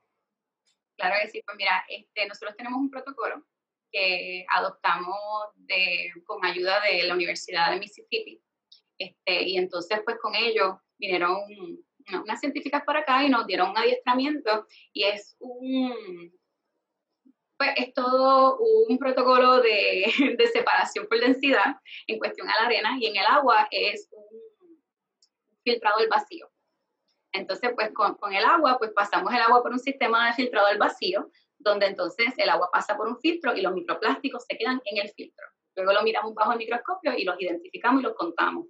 Claro 0.96 1.16
que 1.22 1.28
sí, 1.28 1.42
pues 1.44 1.56
mira, 1.58 1.84
este, 1.88 2.26
nosotros 2.26 2.56
tenemos 2.56 2.80
un 2.80 2.90
protocolo 2.90 3.44
que 3.92 4.44
adoptamos 4.48 5.16
de, 5.56 6.12
con 6.24 6.44
ayuda 6.44 6.80
de 6.80 7.04
la 7.04 7.14
Universidad 7.14 7.70
de 7.70 7.78
Mississippi. 7.78 8.42
Este, 8.98 9.42
y 9.48 9.56
entonces, 9.56 10.00
pues 10.04 10.18
con 10.20 10.34
ellos 10.34 10.76
vinieron 10.98 11.36
unas 12.22 12.40
científicas 12.40 12.82
por 12.84 12.96
acá 12.96 13.24
y 13.24 13.28
nos 13.28 13.46
dieron 13.46 13.70
un 13.70 13.78
adiestramiento 13.78 14.66
y 14.92 15.04
es 15.04 15.36
un, 15.38 16.32
pues 17.56 17.70
es 17.76 17.92
todo 17.92 18.58
un 18.58 18.98
protocolo 18.98 19.60
de, 19.60 20.06
de, 20.38 20.46
separación 20.48 21.06
por 21.06 21.20
densidad 21.20 21.76
en 22.06 22.18
cuestión 22.18 22.48
a 22.48 22.54
la 22.60 22.66
arena 22.66 22.96
y 22.98 23.06
en 23.06 23.16
el 23.16 23.26
agua 23.26 23.68
es 23.70 24.08
un 24.10 24.24
filtrado 25.64 25.98
del 25.98 26.08
vacío. 26.08 26.50
Entonces, 27.32 27.72
pues 27.74 27.92
con, 27.92 28.14
con, 28.14 28.32
el 28.32 28.44
agua, 28.44 28.78
pues 28.78 28.90
pasamos 28.92 29.32
el 29.34 29.40
agua 29.40 29.62
por 29.62 29.72
un 29.72 29.78
sistema 29.78 30.26
de 30.26 30.32
filtrado 30.32 30.68
del 30.68 30.78
vacío, 30.78 31.30
donde 31.58 31.86
entonces 31.86 32.32
el 32.38 32.48
agua 32.48 32.70
pasa 32.72 32.96
por 32.96 33.06
un 33.06 33.18
filtro 33.20 33.54
y 33.54 33.60
los 33.60 33.74
microplásticos 33.74 34.44
se 34.48 34.56
quedan 34.56 34.80
en 34.86 34.98
el 35.04 35.10
filtro. 35.10 35.46
Luego 35.82 35.92
lo 35.92 36.02
miramos 36.02 36.34
bajo 36.34 36.52
el 36.52 36.58
microscopio 36.58 37.12
y 37.16 37.24
los 37.24 37.40
identificamos 37.40 38.00
y 38.00 38.04
los 38.04 38.14
contamos 38.14 38.66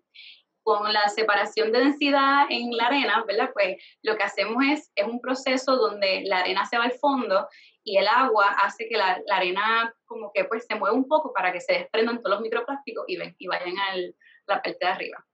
con 0.68 0.92
la 0.92 1.08
separación 1.08 1.72
de 1.72 1.78
densidad 1.78 2.44
en 2.50 2.76
la 2.76 2.88
arena, 2.88 3.24
¿verdad? 3.26 3.50
Pues 3.54 3.82
lo 4.02 4.16
que 4.18 4.24
hacemos 4.24 4.62
es, 4.70 4.92
es 4.94 5.06
un 5.06 5.18
proceso 5.18 5.76
donde 5.76 6.24
la 6.26 6.40
arena 6.40 6.66
se 6.66 6.76
va 6.76 6.84
al 6.84 6.92
fondo 6.92 7.48
y 7.82 7.96
el 7.96 8.06
agua 8.06 8.54
hace 8.62 8.86
que 8.86 8.98
la, 8.98 9.18
la 9.26 9.38
arena 9.38 9.94
como 10.04 10.30
que 10.30 10.44
pues 10.44 10.66
se 10.66 10.74
mueva 10.74 10.94
un 10.94 11.08
poco 11.08 11.32
para 11.32 11.52
que 11.52 11.60
se 11.62 11.72
desprendan 11.72 12.18
todos 12.18 12.32
los 12.32 12.40
microplásticos 12.42 13.04
y, 13.08 13.16
ven, 13.16 13.34
y 13.38 13.46
vayan 13.46 13.78
a 13.78 13.96
la 14.46 14.62
parte 14.62 14.76
de 14.78 14.86
arriba. 14.86 15.24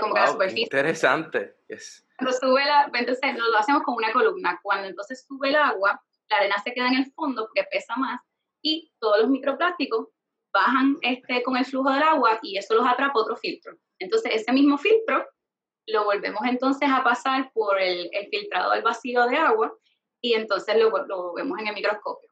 Como 0.00 0.14
wow, 0.14 0.42
Interesante. 0.56 1.56
Es, 1.68 2.06
cuando 2.16 2.32
sube 2.32 2.64
la, 2.64 2.90
entonces 2.94 3.34
lo 3.36 3.58
hacemos 3.58 3.82
con 3.82 3.96
una 3.96 4.12
columna. 4.12 4.58
Cuando 4.62 4.88
entonces 4.88 5.26
sube 5.28 5.50
el 5.50 5.56
agua, 5.56 6.02
la 6.30 6.36
arena 6.38 6.56
se 6.64 6.72
queda 6.72 6.88
en 6.88 6.94
el 6.94 7.12
fondo 7.12 7.46
porque 7.46 7.68
pesa 7.70 7.96
más 7.96 8.20
y 8.62 8.92
todos 8.98 9.18
los 9.18 9.28
microplásticos 9.28 10.08
bajan 10.52 10.98
este, 11.02 11.42
con 11.42 11.56
el 11.56 11.64
flujo 11.64 11.90
del 11.90 12.02
agua 12.02 12.38
y 12.42 12.58
eso 12.58 12.74
los 12.74 12.86
atrapa 12.86 13.18
otro 13.18 13.36
filtro. 13.36 13.76
Entonces 13.98 14.32
ese 14.34 14.52
mismo 14.52 14.78
filtro 14.78 15.26
lo 15.86 16.04
volvemos 16.04 16.42
entonces 16.44 16.88
a 16.90 17.02
pasar 17.02 17.50
por 17.52 17.80
el, 17.80 18.08
el 18.12 18.28
filtrado 18.28 18.72
del 18.72 18.82
vacío 18.82 19.26
de 19.26 19.36
agua 19.36 19.72
y 20.20 20.34
entonces 20.34 20.76
lo, 20.76 20.90
lo, 21.06 21.34
vemos 21.34 21.58
en 21.58 21.68
el 21.68 21.74
microscopio. 21.74 22.30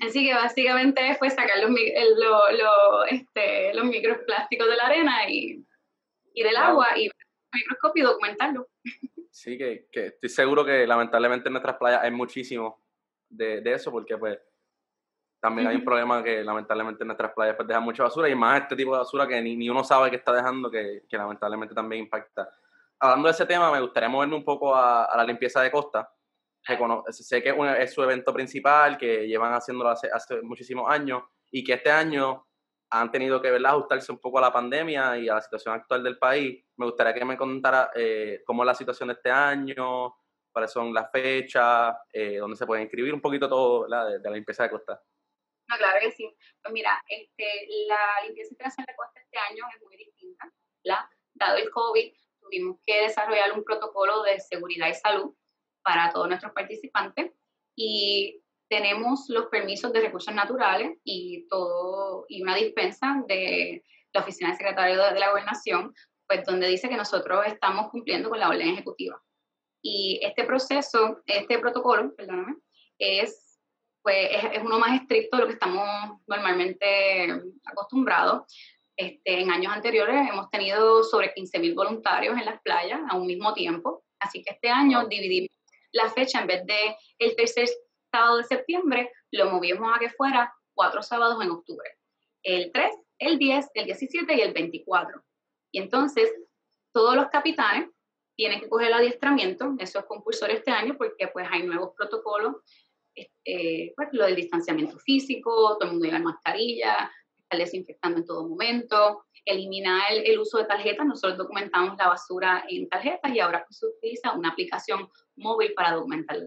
Así 0.00 0.26
que 0.26 0.34
básicamente 0.34 1.14
fue 1.14 1.30
sacar 1.30 1.58
los, 1.62 1.70
lo, 1.70 3.04
este, 3.04 3.72
los 3.72 3.84
microplásticos 3.86 4.68
de 4.68 4.76
la 4.76 4.86
arena 4.86 5.30
y, 5.30 5.64
y 6.34 6.42
del 6.42 6.56
agua 6.56 6.98
y 6.98 7.06
el 7.06 7.12
microscopio 7.52 8.02
y 8.02 8.06
documentarlo. 8.06 8.68
Sí, 9.30 9.56
que, 9.56 9.86
que, 9.92 10.06
estoy 10.06 10.28
seguro 10.28 10.64
que 10.64 10.86
lamentablemente 10.86 11.48
en 11.48 11.54
nuestras 11.54 11.76
playas 11.76 12.02
hay 12.02 12.10
muchísimo 12.10 12.82
de, 13.28 13.60
de 13.60 13.72
eso 13.72 13.90
porque 13.90 14.18
pues 14.18 14.38
también 15.46 15.68
hay 15.68 15.76
un 15.76 15.84
problema 15.84 16.24
que 16.24 16.42
lamentablemente 16.42 17.04
en 17.04 17.06
nuestras 17.06 17.32
playas 17.32 17.54
pues 17.54 17.68
dejan 17.68 17.84
mucha 17.84 18.02
basura 18.02 18.28
y 18.28 18.34
más 18.34 18.62
este 18.62 18.74
tipo 18.74 18.90
de 18.90 18.98
basura 18.98 19.28
que 19.28 19.40
ni, 19.40 19.54
ni 19.54 19.70
uno 19.70 19.84
sabe 19.84 20.10
que 20.10 20.16
está 20.16 20.32
dejando 20.32 20.68
que, 20.68 21.04
que, 21.08 21.16
lamentablemente 21.16 21.72
también 21.72 22.02
impacta. 22.02 22.50
Hablando 22.98 23.28
de 23.28 23.32
ese 23.32 23.46
tema, 23.46 23.70
me 23.70 23.80
gustaría 23.80 24.08
moverme 24.08 24.34
un 24.34 24.44
poco 24.44 24.74
a, 24.74 25.04
a 25.04 25.16
la 25.16 25.22
limpieza 25.22 25.62
de 25.62 25.70
costa. 25.70 26.10
sé 27.10 27.44
que 27.44 27.54
es 27.78 27.94
su 27.94 28.02
evento 28.02 28.34
principal, 28.34 28.98
que 28.98 29.28
llevan 29.28 29.52
haciéndolo 29.52 29.90
hace, 29.90 30.10
hace 30.12 30.42
muchísimos 30.42 30.90
años 30.90 31.22
y 31.52 31.62
que 31.62 31.74
este 31.74 31.92
año 31.92 32.44
han 32.90 33.12
tenido 33.12 33.40
que 33.40 33.52
¿verdad? 33.52 33.70
ajustarse 33.70 34.10
un 34.10 34.18
poco 34.18 34.38
a 34.38 34.40
la 34.40 34.52
pandemia 34.52 35.16
y 35.16 35.28
a 35.28 35.34
la 35.34 35.42
situación 35.42 35.76
actual 35.76 36.02
del 36.02 36.18
país. 36.18 36.60
Me 36.76 36.86
gustaría 36.86 37.14
que 37.14 37.24
me 37.24 37.36
contara 37.36 37.92
eh, 37.94 38.42
cómo 38.44 38.64
es 38.64 38.66
la 38.66 38.74
situación 38.74 39.10
de 39.10 39.14
este 39.14 39.30
año, 39.30 40.12
cuáles 40.50 40.72
son 40.72 40.92
las 40.92 41.08
fechas, 41.12 41.94
eh, 42.12 42.38
dónde 42.38 42.56
se 42.56 42.66
puede 42.66 42.82
inscribir, 42.82 43.14
un 43.14 43.20
poquito 43.20 43.48
todo 43.48 43.86
De, 43.86 44.18
de, 44.18 44.28
la 44.28 44.34
limpieza 44.34 44.64
de 44.64 44.70
costa. 44.70 45.00
No, 45.68 45.76
claro 45.76 45.98
que 46.00 46.12
sí. 46.12 46.34
Pues 46.62 46.72
mira, 46.72 47.02
este, 47.08 47.68
la 47.88 48.24
limpieza 48.24 48.52
internacional 48.52 48.86
de 48.86 48.96
costa 48.96 49.20
este 49.20 49.38
año 49.38 49.64
es 49.74 49.82
muy 49.82 49.96
distinta. 49.96 50.52
¿la? 50.82 51.10
Dado 51.34 51.56
el 51.56 51.70
COVID, 51.70 52.12
tuvimos 52.40 52.78
que 52.86 53.02
desarrollar 53.02 53.52
un 53.52 53.64
protocolo 53.64 54.22
de 54.22 54.40
seguridad 54.40 54.88
y 54.88 54.94
salud 54.94 55.34
para 55.82 56.10
todos 56.12 56.28
nuestros 56.28 56.52
participantes 56.52 57.32
y 57.76 58.42
tenemos 58.68 59.28
los 59.28 59.46
permisos 59.46 59.92
de 59.92 60.00
recursos 60.00 60.34
naturales 60.34 60.98
y 61.04 61.46
todo 61.48 62.24
y 62.28 62.42
una 62.42 62.56
dispensa 62.56 63.22
de 63.28 63.84
la 64.12 64.20
oficina 64.20 64.48
del 64.48 64.58
secretario 64.58 65.02
de 65.02 65.20
la 65.20 65.30
gobernación, 65.30 65.94
pues 66.26 66.44
donde 66.44 66.68
dice 66.68 66.88
que 66.88 66.96
nosotros 66.96 67.44
estamos 67.46 67.90
cumpliendo 67.90 68.28
con 68.28 68.40
la 68.40 68.48
orden 68.48 68.68
ejecutiva. 68.68 69.22
Y 69.82 70.18
este 70.22 70.44
proceso, 70.44 71.22
este 71.26 71.58
protocolo, 71.58 72.14
perdóname, 72.16 72.56
es 72.98 73.45
pues 74.06 74.28
es, 74.52 74.62
uno 74.62 74.78
más 74.78 75.00
estricto 75.00 75.36
de 75.36 75.42
lo 75.42 75.48
que 75.48 75.54
estamos 75.54 75.84
normalmente 76.28 77.42
acostumbrados. 77.64 78.44
Este, 78.96 79.40
en 79.40 79.50
años 79.50 79.72
anteriores 79.72 80.28
hemos 80.30 80.48
tenido 80.48 81.02
sobre 81.02 81.34
15.000 81.34 81.74
voluntarios 81.74 82.38
en 82.38 82.44
las 82.44 82.62
playas 82.62 83.00
a 83.10 83.16
un 83.16 83.26
mismo 83.26 83.52
tiempo, 83.52 84.04
así 84.20 84.44
que 84.44 84.52
este 84.52 84.68
año 84.68 85.08
dividimos 85.08 85.50
la 85.90 86.08
fecha 86.08 86.40
en 86.40 86.46
vez 86.46 86.64
de 86.66 86.96
el 87.18 87.34
tercer 87.34 87.68
sábado 88.12 88.36
de 88.36 88.44
septiembre, 88.44 89.10
lo 89.32 89.50
movimos 89.50 89.90
a 89.92 89.98
que 89.98 90.10
fuera 90.10 90.54
cuatro 90.72 91.02
sábados 91.02 91.42
en 91.42 91.50
octubre. 91.50 91.90
El 92.44 92.70
3, 92.70 92.94
el 93.18 93.38
10, 93.38 93.70
el 93.74 93.86
17 93.86 94.34
y 94.36 94.40
el 94.40 94.52
24. 94.52 95.20
Y 95.72 95.80
entonces, 95.80 96.32
todos 96.92 97.16
los 97.16 97.26
capitanes 97.26 97.90
tienen 98.36 98.60
que 98.60 98.68
coger 98.68 98.86
el 98.86 98.94
adiestramiento, 98.94 99.74
eso 99.80 99.98
es 99.98 100.04
compulsorio 100.04 100.58
este 100.58 100.70
año 100.70 100.96
porque 100.96 101.26
pues 101.26 101.48
hay 101.50 101.64
nuevos 101.64 101.90
protocolos 101.96 102.54
este, 103.16 103.94
pues, 103.96 104.08
lo 104.12 104.26
del 104.26 104.36
distanciamiento 104.36 104.98
físico, 104.98 105.76
todo 105.78 105.84
el 105.84 105.92
mundo 105.92 106.06
lleva 106.06 106.18
mascarilla, 106.18 107.10
estar 107.38 107.58
desinfectando 107.58 108.18
en 108.18 108.26
todo 108.26 108.46
momento, 108.46 109.24
eliminar 109.44 110.12
el, 110.12 110.38
uso 110.38 110.58
de 110.58 110.64
tarjetas. 110.66 111.06
Nosotros 111.06 111.38
documentamos 111.38 111.96
la 111.96 112.08
basura 112.08 112.64
en 112.68 112.88
tarjetas 112.88 113.32
y 113.32 113.40
ahora 113.40 113.64
se 113.70 113.86
utiliza 113.86 114.32
una 114.32 114.50
aplicación 114.50 115.08
móvil 115.36 115.72
para 115.74 115.92
documentar 115.92 116.38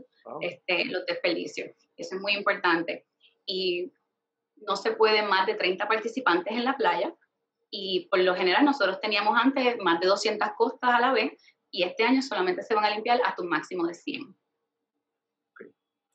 este, 0.42 0.86
los 0.86 1.06
desperdicios. 1.06 1.72
Eso 1.98 2.16
es 2.16 2.22
muy 2.22 2.34
importante. 2.34 3.08
Y 3.46 3.92
no 4.58 4.76
se 4.76 4.92
puede 4.92 5.24
más 5.24 5.48
de 5.48 5.56
30 5.56 5.88
participantes 5.88 6.54
en 6.54 6.66
la 6.66 6.78
playa. 6.78 7.16
Y 7.72 8.08
por 8.10 8.20
lo 8.20 8.36
general 8.36 8.66
nosotros 8.66 9.00
teníamos 9.00 9.38
antes 9.38 9.78
más 9.80 10.00
de 10.00 10.08
200 10.08 10.50
costas 10.58 10.92
a 10.92 11.00
la 11.00 11.14
vez 11.14 11.34
y 11.72 11.84
este 11.84 12.04
año 12.04 12.22
solamente 12.22 12.64
se 12.64 12.74
van 12.74 12.86
a 12.86 12.90
limpiar 12.90 13.22
hasta 13.24 13.44
un 13.44 13.50
máximo 13.50 13.86
de 13.86 13.94
100 13.94 14.39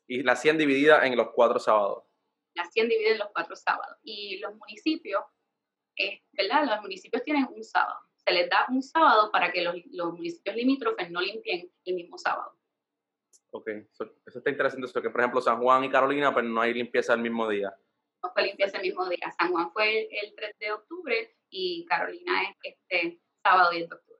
y 0.06 0.22
la 0.22 0.36
100 0.36 0.58
dividida 0.58 1.06
en 1.06 1.16
los 1.16 1.30
cuatro 1.30 1.58
sábados. 1.58 2.04
La 2.54 2.64
100 2.64 2.88
dividida 2.88 3.12
en 3.12 3.18
los 3.18 3.30
cuatro 3.32 3.56
sábados. 3.56 3.96
Y 4.02 4.38
los 4.38 4.54
municipios, 4.56 5.22
eh, 5.96 6.22
¿verdad? 6.32 6.64
Los 6.66 6.80
municipios 6.82 7.22
tienen 7.22 7.46
un 7.50 7.64
sábado. 7.64 7.98
Se 8.16 8.32
les 8.32 8.48
da 8.48 8.66
un 8.68 8.82
sábado 8.82 9.30
para 9.30 9.52
que 9.52 9.62
los, 9.62 9.76
los 9.90 10.12
municipios 10.12 10.56
limítrofes 10.56 11.10
no 11.10 11.20
limpien 11.20 11.70
el 11.84 11.94
mismo 11.94 12.16
sábado. 12.16 12.56
Ok, 13.50 13.68
eso, 13.68 14.12
está 14.26 14.50
interesante, 14.50 14.86
eso 14.86 15.00
que 15.00 15.10
por 15.10 15.20
ejemplo 15.20 15.40
San 15.40 15.60
Juan 15.60 15.84
y 15.84 15.90
Carolina, 15.90 16.32
pues 16.32 16.44
no 16.44 16.60
hay 16.60 16.74
limpieza 16.74 17.14
el 17.14 17.20
mismo 17.20 17.48
día. 17.48 17.72
No 18.22 18.32
fue 18.32 18.44
limpieza 18.44 18.78
el 18.78 18.82
mismo 18.82 19.08
día. 19.08 19.32
San 19.38 19.52
Juan 19.52 19.70
fue 19.72 20.00
el, 20.00 20.08
el 20.24 20.34
3 20.34 20.58
de 20.58 20.72
octubre 20.72 21.36
y 21.50 21.84
Carolina 21.84 22.32
es 22.42 22.56
este 22.62 23.20
sábado 23.44 23.70
10 23.70 23.88
de 23.88 23.94
octubre. 23.94 24.13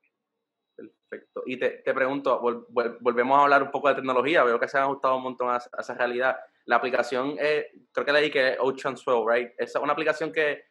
Perfecto. 1.14 1.42
Y 1.46 1.56
te, 1.56 1.70
te 1.84 1.94
pregunto, 1.94 2.40
volvemos 2.40 3.38
a 3.38 3.42
hablar 3.42 3.62
un 3.62 3.70
poco 3.70 3.88
de 3.88 3.94
tecnología. 3.94 4.42
Veo 4.42 4.58
que 4.58 4.68
se 4.68 4.78
han 4.78 4.84
ajustado 4.84 5.16
un 5.16 5.22
montón 5.22 5.50
a, 5.50 5.56
esa 5.56 5.94
realidad. 5.94 6.36
La 6.64 6.76
aplicación, 6.76 7.36
eh, 7.38 7.70
creo 7.92 8.04
que 8.04 8.12
leí 8.12 8.30
que 8.30 8.48
es 8.50 8.56
Ocean 8.60 8.96
Swell, 8.96 9.24
¿right? 9.26 9.52
Es 9.58 9.74
una 9.76 9.92
aplicación 9.92 10.32
que 10.32 10.64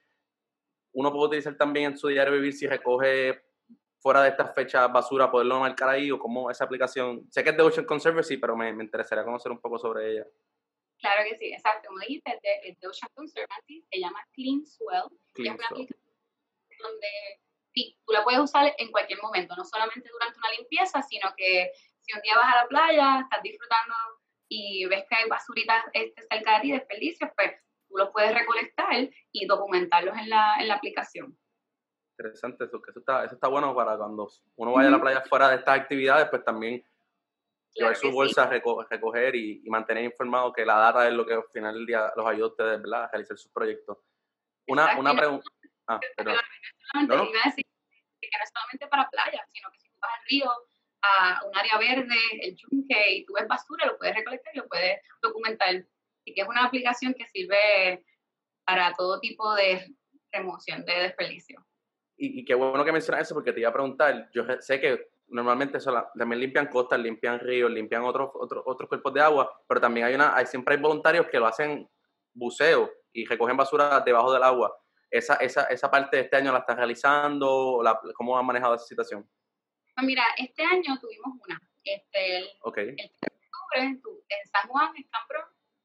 uno 0.94 1.12
puede 1.12 1.28
utilizar 1.28 1.56
también 1.56 1.92
en 1.92 1.98
su 1.98 2.08
diario 2.08 2.34
vivir 2.34 2.54
si 2.54 2.68
recoge 2.68 3.42
fuera 4.00 4.22
de 4.24 4.30
estas 4.30 4.54
fechas 4.54 4.92
basura, 4.92 5.32
poderlo 5.32 5.60
marcar 5.60 5.90
ahí 5.90 6.12
o 6.12 6.20
cómo 6.20 6.52
esa 6.52 6.66
aplicación. 6.66 7.26
Sé 7.32 7.44
que 7.44 7.52
es 7.52 7.58
de 7.58 7.64
Ocean 7.64 7.86
Conservancy, 7.86 8.38
pero 8.38 8.58
me, 8.58 8.74
me 8.74 8.84
interesaría 8.84 9.24
conocer 9.24 9.52
un 9.52 9.62
poco 9.62 9.80
sobre 9.80 10.12
ella. 10.12 10.28
Claro 11.00 11.24
que 11.30 11.38
sí, 11.38 11.54
exacto. 11.54 11.88
Como 11.88 12.00
dijiste, 12.00 12.40
es 12.64 12.80
de, 12.80 12.88
Ocean 12.88 13.12
Conservancy, 13.14 13.82
se 13.92 14.00
llama 14.00 14.20
Clean 14.34 14.66
Swell. 14.66 15.08
Clean 15.34 15.56
es 15.56 15.60
una 15.60 15.68
aplicación 15.68 16.00
donde 16.80 17.08
sí, 17.74 17.98
tú 18.06 18.14
la 18.14 18.24
puedes 18.24 18.40
usar 18.40 18.74
en 18.78 18.92
cualquier 18.92 19.22
momento, 19.22 19.56
no 19.56 19.64
solamente 19.64 20.10
durante 20.12 20.38
una 20.38 20.52
limpieza, 20.58 21.02
sino 21.02 21.34
que 21.36 21.72
si 22.02 22.16
un 22.16 22.22
día 22.22 22.36
vas 22.36 22.54
a 22.54 22.64
la 22.64 22.68
playa, 22.68 23.20
estás 23.22 23.42
disfrutando 23.42 23.96
y 24.50 24.86
ves 24.86 25.06
que 25.10 25.16
hay 25.16 25.30
basuritas 25.30 25.86
este, 25.94 26.22
cerca 26.30 26.56
de 26.56 26.62
ti, 26.62 26.72
desperdicios, 26.72 27.30
pues 27.36 27.52
tú 27.88 27.98
los 27.98 28.10
puedes 28.12 28.34
recolectar 28.34 29.10
y 29.32 29.46
documentarlos 29.46 30.16
en 30.18 30.30
la, 30.30 30.56
en 30.60 30.68
la 30.68 30.76
aplicación. 30.76 31.38
Interesante, 32.18 32.66
eso, 32.66 32.82
eso, 32.88 33.00
está, 33.00 33.26
eso 33.26 33.36
está 33.36 33.48
bueno 33.48 33.74
para 33.74 33.98
cuando 33.98 34.30
uno 34.56 34.74
vaya 34.74 34.90
a 34.90 34.92
la 34.92 35.02
playa 35.02 35.22
fuera 35.22 35.50
de 35.50 35.56
estas 35.56 35.80
actividades, 35.80 36.30
pues 36.30 36.44
también 36.44 36.84
llevar 37.74 37.96
su 37.96 38.12
bolsa, 38.12 38.48
sí. 38.48 38.62
recoger 38.90 39.36
y, 39.36 39.62
y, 39.66 39.70
mantener 39.70 40.04
informado 40.04 40.54
que 40.54 40.64
la 40.64 40.76
data 40.76 41.08
es 41.08 41.14
lo 41.14 41.26
que 41.26 41.34
al 41.34 41.44
final 41.52 41.74
del 41.74 41.88
día 41.88 42.12
los 42.16 42.28
ayuda 42.28 42.46
a 42.46 42.50
ustedes 42.50 42.82
¿verdad? 42.84 43.06
a 43.06 43.08
realizar 43.08 43.36
sus 43.36 43.52
proyectos. 43.52 43.98
Una, 44.68 44.98
una 45.00 45.16
pregunta. 45.16 45.50
Ah, 45.88 46.00
perdón. 46.16 46.36
No, 47.08 47.18
no. 47.18 47.32
Que 48.30 48.38
no 48.38 48.44
es 48.44 48.52
solamente 48.54 48.88
para 48.88 49.10
playa, 49.10 49.46
sino 49.52 49.72
que 49.72 49.80
si 49.80 49.90
tú 49.90 49.98
vas 50.02 50.12
al 50.14 50.26
río, 50.30 50.52
a 51.04 51.46
un 51.46 51.58
área 51.58 51.78
verde, 51.78 52.16
el 52.42 52.56
yunque, 52.56 53.16
y 53.16 53.26
tú 53.26 53.34
ves 53.34 53.48
basura, 53.48 53.86
lo 53.86 53.98
puedes 53.98 54.16
recolectar 54.16 54.54
y 54.56 54.58
lo 54.58 54.68
puedes 54.68 55.02
documentar. 55.22 55.70
Así 55.70 56.34
que 56.34 56.42
es 56.42 56.48
una 56.48 56.66
aplicación 56.66 57.14
que 57.14 57.28
sirve 57.28 58.06
para 58.66 58.94
todo 58.94 59.20
tipo 59.20 59.54
de 59.56 59.94
remoción 60.32 60.86
de 60.86 60.94
desperdicio. 60.94 61.66
Y, 62.16 62.40
y 62.40 62.46
qué 62.46 62.56
bueno 62.56 62.86
que 62.86 62.92
mencionas 62.92 63.24
eso, 63.24 63.34
porque 63.36 63.52
te 63.52 63.60
iba 63.60 63.70
a 63.70 63.74
preguntar, 63.74 64.30
yo 64.34 64.46
sé 64.62 64.80
que 64.80 65.10
normalmente 65.28 65.78
eso, 65.78 65.92
también 66.18 66.40
limpian 66.40 66.68
costas, 66.68 67.00
limpian 67.00 67.40
ríos, 67.40 67.70
limpian 67.70 68.04
otros, 68.04 68.30
otros, 68.34 68.64
otros 68.66 68.88
cuerpos 68.88 69.14
de 69.14 69.22
agua, 69.22 69.62
pero 69.68 69.82
también 69.82 70.06
hay 70.06 70.16
una, 70.16 70.36
hay, 70.36 70.46
siempre 70.46 70.76
hay 70.76 70.82
voluntarios 70.82 71.28
que 71.28 71.40
lo 71.40 71.48
hacen 71.48 71.90
buceo 72.34 72.90
y 73.12 73.26
recogen 73.26 73.58
basura 73.58 74.00
debajo 74.00 74.32
del 74.32 74.44
agua 74.44 74.74
esa, 75.14 75.36
esa, 75.36 75.66
esa 75.66 75.92
parte 75.92 76.18
de 76.18 76.24
este 76.24 76.38
año 76.38 76.52
la 76.52 76.60
están 76.60 76.78
realizando? 76.78 77.82
La, 77.84 78.00
¿Cómo 78.16 78.38
han 78.38 78.46
manejado 78.46 78.74
esa 78.74 78.86
situación? 78.86 79.30
Pues 79.96 80.08
mira, 80.08 80.24
este 80.38 80.64
año 80.64 80.98
tuvimos 81.00 81.38
una. 81.46 81.62
Este, 81.84 82.38
el, 82.38 82.50
okay. 82.62 82.90
el 82.90 82.96
3 82.96 83.12
de 83.22 83.38
octubre 83.38 83.82
en 83.84 84.48
San 84.52 84.68
Juan, 84.68 84.96
en 84.96 85.04
Campro, 85.04 85.40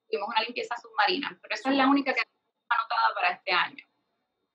tuvimos 0.08 0.28
una 0.28 0.42
limpieza 0.42 0.76
submarina, 0.76 1.38
pero 1.42 1.54
esa 1.54 1.70
es 1.70 1.76
la 1.76 1.88
única 1.88 2.14
que 2.14 2.22
anotada 2.70 3.14
para 3.14 3.30
este 3.32 3.52
año. 3.52 3.84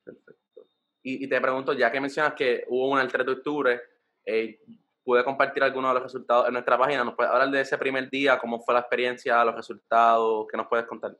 Perfecto. 0.03 0.65
Y, 1.03 1.23
y, 1.23 1.29
te 1.29 1.39
pregunto, 1.39 1.73
ya 1.73 1.91
que 1.91 2.01
mencionas 2.01 2.33
que 2.33 2.63
hubo 2.67 2.89
una 2.89 3.03
el 3.03 3.11
3 3.11 3.25
de 3.27 3.31
octubre, 3.31 3.81
eh, 4.25 4.59
pude 5.03 5.23
compartir 5.23 5.61
algunos 5.61 5.91
de 5.91 5.93
los 5.95 6.03
resultados 6.03 6.47
en 6.47 6.53
nuestra 6.53 6.79
página. 6.79 7.03
¿Nos 7.03 7.13
puedes 7.13 7.31
hablar 7.31 7.51
de 7.51 7.61
ese 7.61 7.77
primer 7.77 8.09
día? 8.09 8.39
¿Cómo 8.39 8.59
fue 8.59 8.73
la 8.73 8.79
experiencia, 8.79 9.45
los 9.45 9.53
resultados? 9.53 10.47
¿Qué 10.49 10.57
nos 10.57 10.67
puedes 10.67 10.87
contar? 10.87 11.15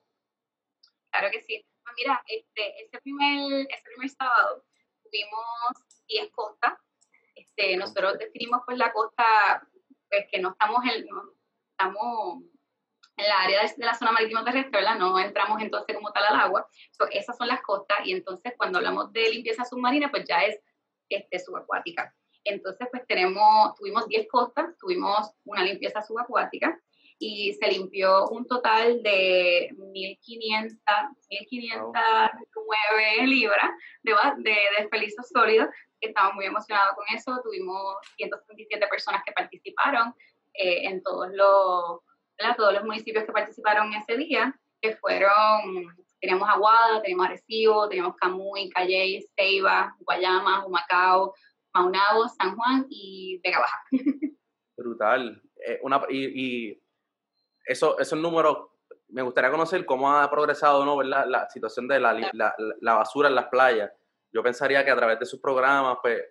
Claro 1.12 1.30
que 1.30 1.42
sí 1.42 1.64
mira, 1.96 2.22
este, 2.28 2.84
ese, 2.84 3.00
primer, 3.00 3.68
ese 3.70 3.84
primer 3.84 4.10
sábado 4.10 4.64
tuvimos 5.04 6.06
10 6.08 6.32
costas. 6.32 6.74
Este, 7.36 7.78
nosotros 7.78 8.18
definimos 8.18 8.62
pues 8.66 8.78
la 8.78 8.92
costa 8.92 9.68
pues 10.10 10.26
que 10.32 10.40
no 10.40 10.52
estamos 10.52 10.84
en, 10.86 11.06
estamos 11.72 12.44
en 13.18 13.28
la 13.28 13.42
área 13.42 13.62
de, 13.62 13.86
la 13.86 13.96
zona 13.96 14.12
marítima 14.12 14.44
terrestre, 14.44 14.80
¿verdad? 14.80 14.98
No 14.98 15.20
entramos 15.20 15.62
entonces 15.62 15.96
como 15.96 16.12
tal 16.12 16.26
al 16.26 16.40
agua. 16.40 16.68
esas 17.12 17.38
son 17.38 17.48
las 17.48 17.62
costas 17.62 18.00
y 18.06 18.12
entonces 18.14 18.54
cuando 18.58 18.78
hablamos 18.80 19.12
de 19.12 19.30
limpieza 19.30 19.66
submarina, 19.66 20.10
pues 20.12 20.26
ya 20.28 20.44
es 20.44 20.60
este, 21.10 21.40
subacuática. 21.40 22.16
Entonces, 22.46 22.88
pues 22.92 23.08
tenemos, 23.08 23.74
tuvimos 23.76 24.08
10 24.08 24.28
costas, 24.28 24.78
tuvimos 24.78 25.32
una 25.46 25.64
limpieza 25.64 26.02
subacuática 26.02 26.78
y 27.24 27.54
se 27.54 27.68
limpió 27.72 28.28
un 28.30 28.46
total 28.46 29.02
de 29.02 29.70
1.500, 29.78 30.78
1.509 31.32 33.26
libras 33.26 33.72
de, 34.02 34.14
de 34.40 34.58
desperdicios 34.78 35.30
sólidos. 35.30 35.70
Estamos 36.02 36.34
muy 36.36 36.46
emocionados 36.46 36.96
con 36.96 37.06
eso. 37.16 37.40
Tuvimos 37.42 37.96
177 38.18 38.88
personas 38.88 39.22
que 39.26 39.32
participaron 39.32 40.14
eh, 40.54 40.86
en 40.86 41.02
todos 41.02 41.30
los, 41.32 42.02
todos 42.58 42.74
los 42.74 42.84
municipios 42.84 43.24
que 43.24 43.32
participaron 43.32 43.94
ese 43.94 44.18
día, 44.18 44.54
que 44.82 44.98
fueron, 44.98 45.96
teníamos 46.20 46.50
Aguada, 46.50 47.02
teníamos 47.02 47.28
Arecibo, 47.28 47.88
teníamos 47.88 48.18
Camuy, 48.18 48.70
Calley, 48.70 49.26
Ceiba, 49.38 49.96
Guayama, 50.00 50.66
Humacao, 50.66 51.34
Maunabo, 51.74 52.28
San 52.28 52.58
Juan 52.58 52.86
y 52.90 53.40
Vega 53.42 53.60
Baja. 53.60 53.82
Brutal. 54.76 55.42
Eh, 55.66 55.80
una, 55.82 56.02
y, 56.10 56.72
y 56.72 56.83
eso, 57.66 57.98
esos 58.00 58.20
números, 58.20 58.70
me 59.10 59.22
gustaría 59.22 59.52
conocer 59.52 59.86
cómo 59.86 60.12
ha 60.12 60.30
progresado 60.30 60.86
¿no? 60.86 60.98
¿verdad? 60.98 61.26
la 61.28 61.50
situación 61.50 61.88
de 61.88 62.00
la, 62.00 62.14
la, 62.34 62.56
la, 62.82 62.94
basura 62.96 63.30
en 63.30 63.36
las 63.36 63.48
playas. 63.48 63.92
Yo 64.32 64.42
pensaría 64.42 64.84
que 64.84 64.92
a 64.92 64.96
través 64.96 65.20
de 65.20 65.26
sus 65.26 65.40
programas, 65.40 65.98
pues, 66.02 66.22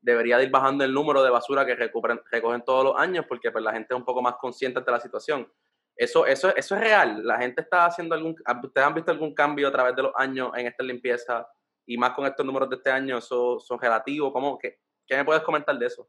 debería 0.00 0.42
ir 0.42 0.50
bajando 0.50 0.84
el 0.84 0.94
número 0.94 1.22
de 1.22 1.30
basura 1.30 1.66
que 1.66 1.74
recogen 1.74 2.64
todos 2.64 2.84
los 2.84 2.96
años, 2.96 3.26
porque 3.28 3.50
pues, 3.50 3.62
la 3.64 3.72
gente 3.72 3.92
es 3.92 3.98
un 3.98 4.04
poco 4.04 4.22
más 4.22 4.36
consciente 4.36 4.80
de 4.80 4.92
la 4.92 5.00
situación. 5.00 5.50
Eso, 5.96 6.24
eso, 6.24 6.54
eso 6.56 6.74
es 6.76 6.80
real. 6.80 7.26
La 7.26 7.36
gente 7.38 7.60
está 7.60 7.84
haciendo 7.84 8.14
algún. 8.14 8.34
¿Ustedes 8.62 8.86
han 8.86 8.94
visto 8.94 9.10
algún 9.10 9.34
cambio 9.34 9.68
a 9.68 9.72
través 9.72 9.94
de 9.96 10.02
los 10.02 10.12
años 10.16 10.50
en 10.56 10.66
esta 10.66 10.82
limpieza? 10.82 11.46
Y 11.86 11.98
más 11.98 12.12
con 12.12 12.24
estos 12.24 12.46
números 12.46 12.70
de 12.70 12.76
este 12.76 12.90
año, 12.90 13.18
¿eso 13.18 13.58
son 13.58 13.78
relativos? 13.78 14.32
¿Cómo? 14.32 14.56
¿Qué, 14.56 14.78
¿Qué 15.06 15.16
me 15.16 15.24
puedes 15.24 15.42
comentar 15.42 15.76
de 15.76 15.86
eso? 15.86 16.08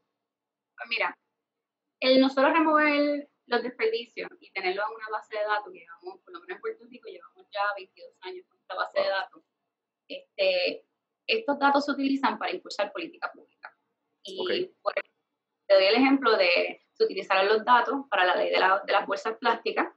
Pues 0.76 0.88
mira, 0.88 1.14
el 2.00 2.20
nosotros 2.20 2.52
remover 2.52 3.28
los 3.46 3.62
desperdicios 3.62 4.28
y 4.40 4.50
tenerlo 4.52 4.82
en 4.88 4.94
una 4.96 5.08
base 5.10 5.36
de 5.36 5.44
datos, 5.44 5.72
que 5.72 5.80
llevamos, 5.80 6.20
por 6.22 6.32
lo 6.32 6.40
menos 6.40 6.56
en 6.56 6.60
Puerto 6.60 6.84
Rico, 6.86 7.08
llevamos 7.08 7.46
ya 7.52 7.62
22 7.76 8.16
años 8.22 8.46
con 8.48 8.58
esta 8.60 8.74
base 8.74 9.00
de 9.00 9.08
datos, 9.08 9.42
este, 10.08 10.86
estos 11.26 11.58
datos 11.58 11.84
se 11.84 11.92
utilizan 11.92 12.38
para 12.38 12.52
impulsar 12.52 12.92
política 12.92 13.30
pública. 13.32 13.76
Y 14.24 14.70
pues, 14.82 14.94
te 15.66 15.74
doy 15.74 15.84
el 15.84 15.94
ejemplo 15.94 16.36
de 16.36 16.80
se 16.92 17.04
utilizaron 17.04 17.48
los 17.48 17.64
datos 17.64 18.06
para 18.10 18.24
la 18.24 18.36
ley 18.36 18.50
de, 18.50 18.58
de 18.58 18.92
las 18.92 19.06
bolsas 19.06 19.36
plásticas, 19.38 19.88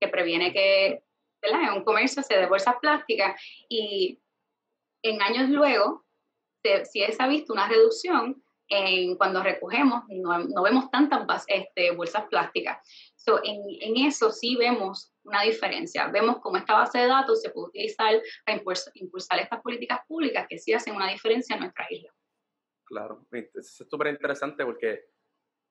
que 0.00 0.08
previene 0.08 0.52
que 0.52 1.04
en 1.42 1.72
un 1.72 1.84
comercio 1.84 2.22
se 2.22 2.36
dé 2.36 2.46
bolsas 2.46 2.76
plásticas 2.80 3.40
y 3.68 4.20
en 5.02 5.20
años 5.22 5.48
luego 5.50 6.04
si 6.84 7.04
se 7.04 7.22
ha 7.22 7.28
visto 7.28 7.52
una 7.52 7.68
reducción 7.68 8.42
en 8.68 9.16
cuando 9.16 9.42
recogemos, 9.42 10.04
no, 10.08 10.62
vemos 10.62 10.90
tantas 10.90 11.44
este, 11.48 11.90
bolsas 11.92 12.26
plásticas. 12.26 12.78
So, 13.16 13.40
en, 13.44 13.62
en, 13.80 14.06
eso 14.06 14.30
sí 14.30 14.56
vemos 14.56 15.14
una 15.22 15.42
diferencia. 15.42 16.08
Vemos 16.08 16.38
cómo 16.40 16.56
esta 16.56 16.74
base 16.74 16.98
de 16.98 17.06
datos 17.06 17.40
se 17.42 17.50
puede 17.50 17.68
utilizar 17.68 18.20
para 18.44 18.62
impulsar, 18.94 19.38
estas 19.38 19.60
políticas 19.62 20.00
públicas 20.06 20.46
que 20.48 20.58
sí 20.58 20.72
hacen 20.72 20.94
una 20.94 21.10
diferencia 21.10 21.54
en 21.54 21.60
nuestra 21.60 21.86
isla. 21.90 22.12
Claro, 22.84 23.26
es 23.32 23.76
súper 23.88 24.08
interesante 24.08 24.64
porque 24.64 25.06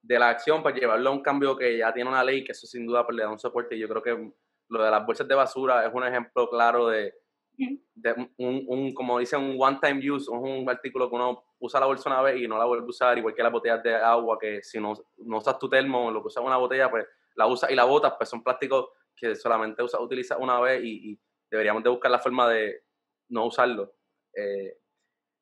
de 0.02 0.20
la 0.20 0.30
acción 0.30 0.62
para 0.62 0.76
llevarlo 0.76 1.10
a 1.10 1.14
un 1.14 1.22
cambio 1.22 1.56
que 1.56 1.78
ya 1.78 1.94
tiene 1.94 2.10
una 2.10 2.24
ley, 2.24 2.44
que 2.44 2.52
eso 2.52 2.68
sin 2.68 2.86
duda 2.86 3.06
pues, 3.06 3.16
le 3.16 3.24
da 3.24 3.30
un 3.30 3.40
soporte. 3.40 3.78
Yo 3.78 3.88
creo 3.88 4.04
que 4.04 4.34
lo 4.70 4.84
de 4.84 4.92
las 4.92 5.06
bolsas 5.06 5.28
de 5.28 5.36
basura 5.36 5.86
es 5.86 5.94
un 5.94 6.04
ejemplo 6.04 6.50
claro 6.50 6.88
de, 6.88 7.14
un, 7.58 8.66
un, 8.68 8.94
como 8.94 9.20
dicen, 9.20 9.42
un 9.42 9.56
one-time 9.60 10.12
use, 10.12 10.30
un 10.30 10.68
artículo 10.70 11.10
que 11.10 11.16
uno 11.16 11.44
usa 11.60 11.80
la 11.80 11.86
bolsa 11.86 12.10
una 12.10 12.22
vez 12.22 12.42
y 12.42 12.48
no 12.48 12.58
la 12.58 12.66
vuelve 12.66 12.86
a 12.86 12.90
usar, 12.90 13.18
igual 13.18 13.34
que 13.34 13.44
las 13.44 13.52
botellas 13.52 13.84
de 13.84 13.96
agua, 13.96 14.38
que 14.40 14.62
si 14.64 14.80
no, 14.80 14.94
no 15.18 15.38
usas 15.38 15.58
tu 15.60 15.70
termo, 15.70 16.12
lo 16.12 16.22
que 16.22 16.28
usas 16.28 16.44
una 16.44 16.58
botella, 16.58 16.90
pues 16.90 17.06
la 17.36 17.48
usas 17.48 17.72
y 17.72 17.76
la 17.76 17.86
botas, 17.86 18.14
pues 18.18 18.30
son 18.30 18.44
plásticos 18.44 18.90
que 19.16 19.36
solamente 19.36 19.84
usa, 19.84 20.00
utilizas 20.00 20.38
una 20.40 20.60
vez 20.60 20.84
y, 20.84 21.20
deberíamos 21.50 21.84
de 21.84 21.90
buscar 21.92 22.10
la 22.10 22.18
forma 22.18 22.50
de 22.50 22.82
no 23.30 23.46
usarlo. 23.46 23.94
Eh, 24.36 24.76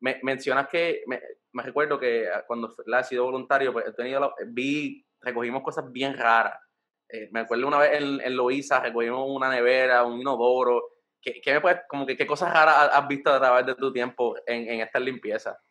me, 0.02 0.19
mencionas 0.24 0.67
que, 0.67 1.04
me, 1.08 1.21
me, 1.54 1.63
recuerdo 1.63 1.97
que 1.97 2.28
cuando 2.47 2.76
la 2.86 3.00
he 3.00 3.04
sido 3.06 3.24
voluntario, 3.24 3.71
pues 3.71 3.88
he 3.88 3.93
tenido, 3.93 4.34
vi, 4.47 5.06
recogimos 5.21 5.63
cosas 5.63 5.89
bien 5.89 6.17
raras. 6.17 6.60
Eh, 7.08 7.30
me 7.32 7.41
acuerdo 7.41 7.67
una 7.67 7.80
vez 7.80 8.02
en, 8.02 8.19
en 8.19 8.36
Loíza, 8.36 8.82
recogimos 8.82 9.26
una 9.26 9.50
nevera, 9.50 10.04
un 10.04 10.19
inodoro, 10.19 10.84
¿Qué, 11.22 11.40
qué 11.42 11.54
me 11.54 11.62
puedes, 11.62 11.82
como 11.88 12.06
que, 12.06 12.18
qué 12.18 12.26
cosas 12.26 12.52
raras 12.52 12.90
has 12.92 13.08
visto 13.08 13.32
a 13.32 13.40
través 13.40 13.66
de 13.66 13.76
tu 13.76 13.94
tiempo 13.94 14.36
en, 14.46 14.68
en 14.70 14.82
esta 14.82 15.00
limpieza? 15.00 15.62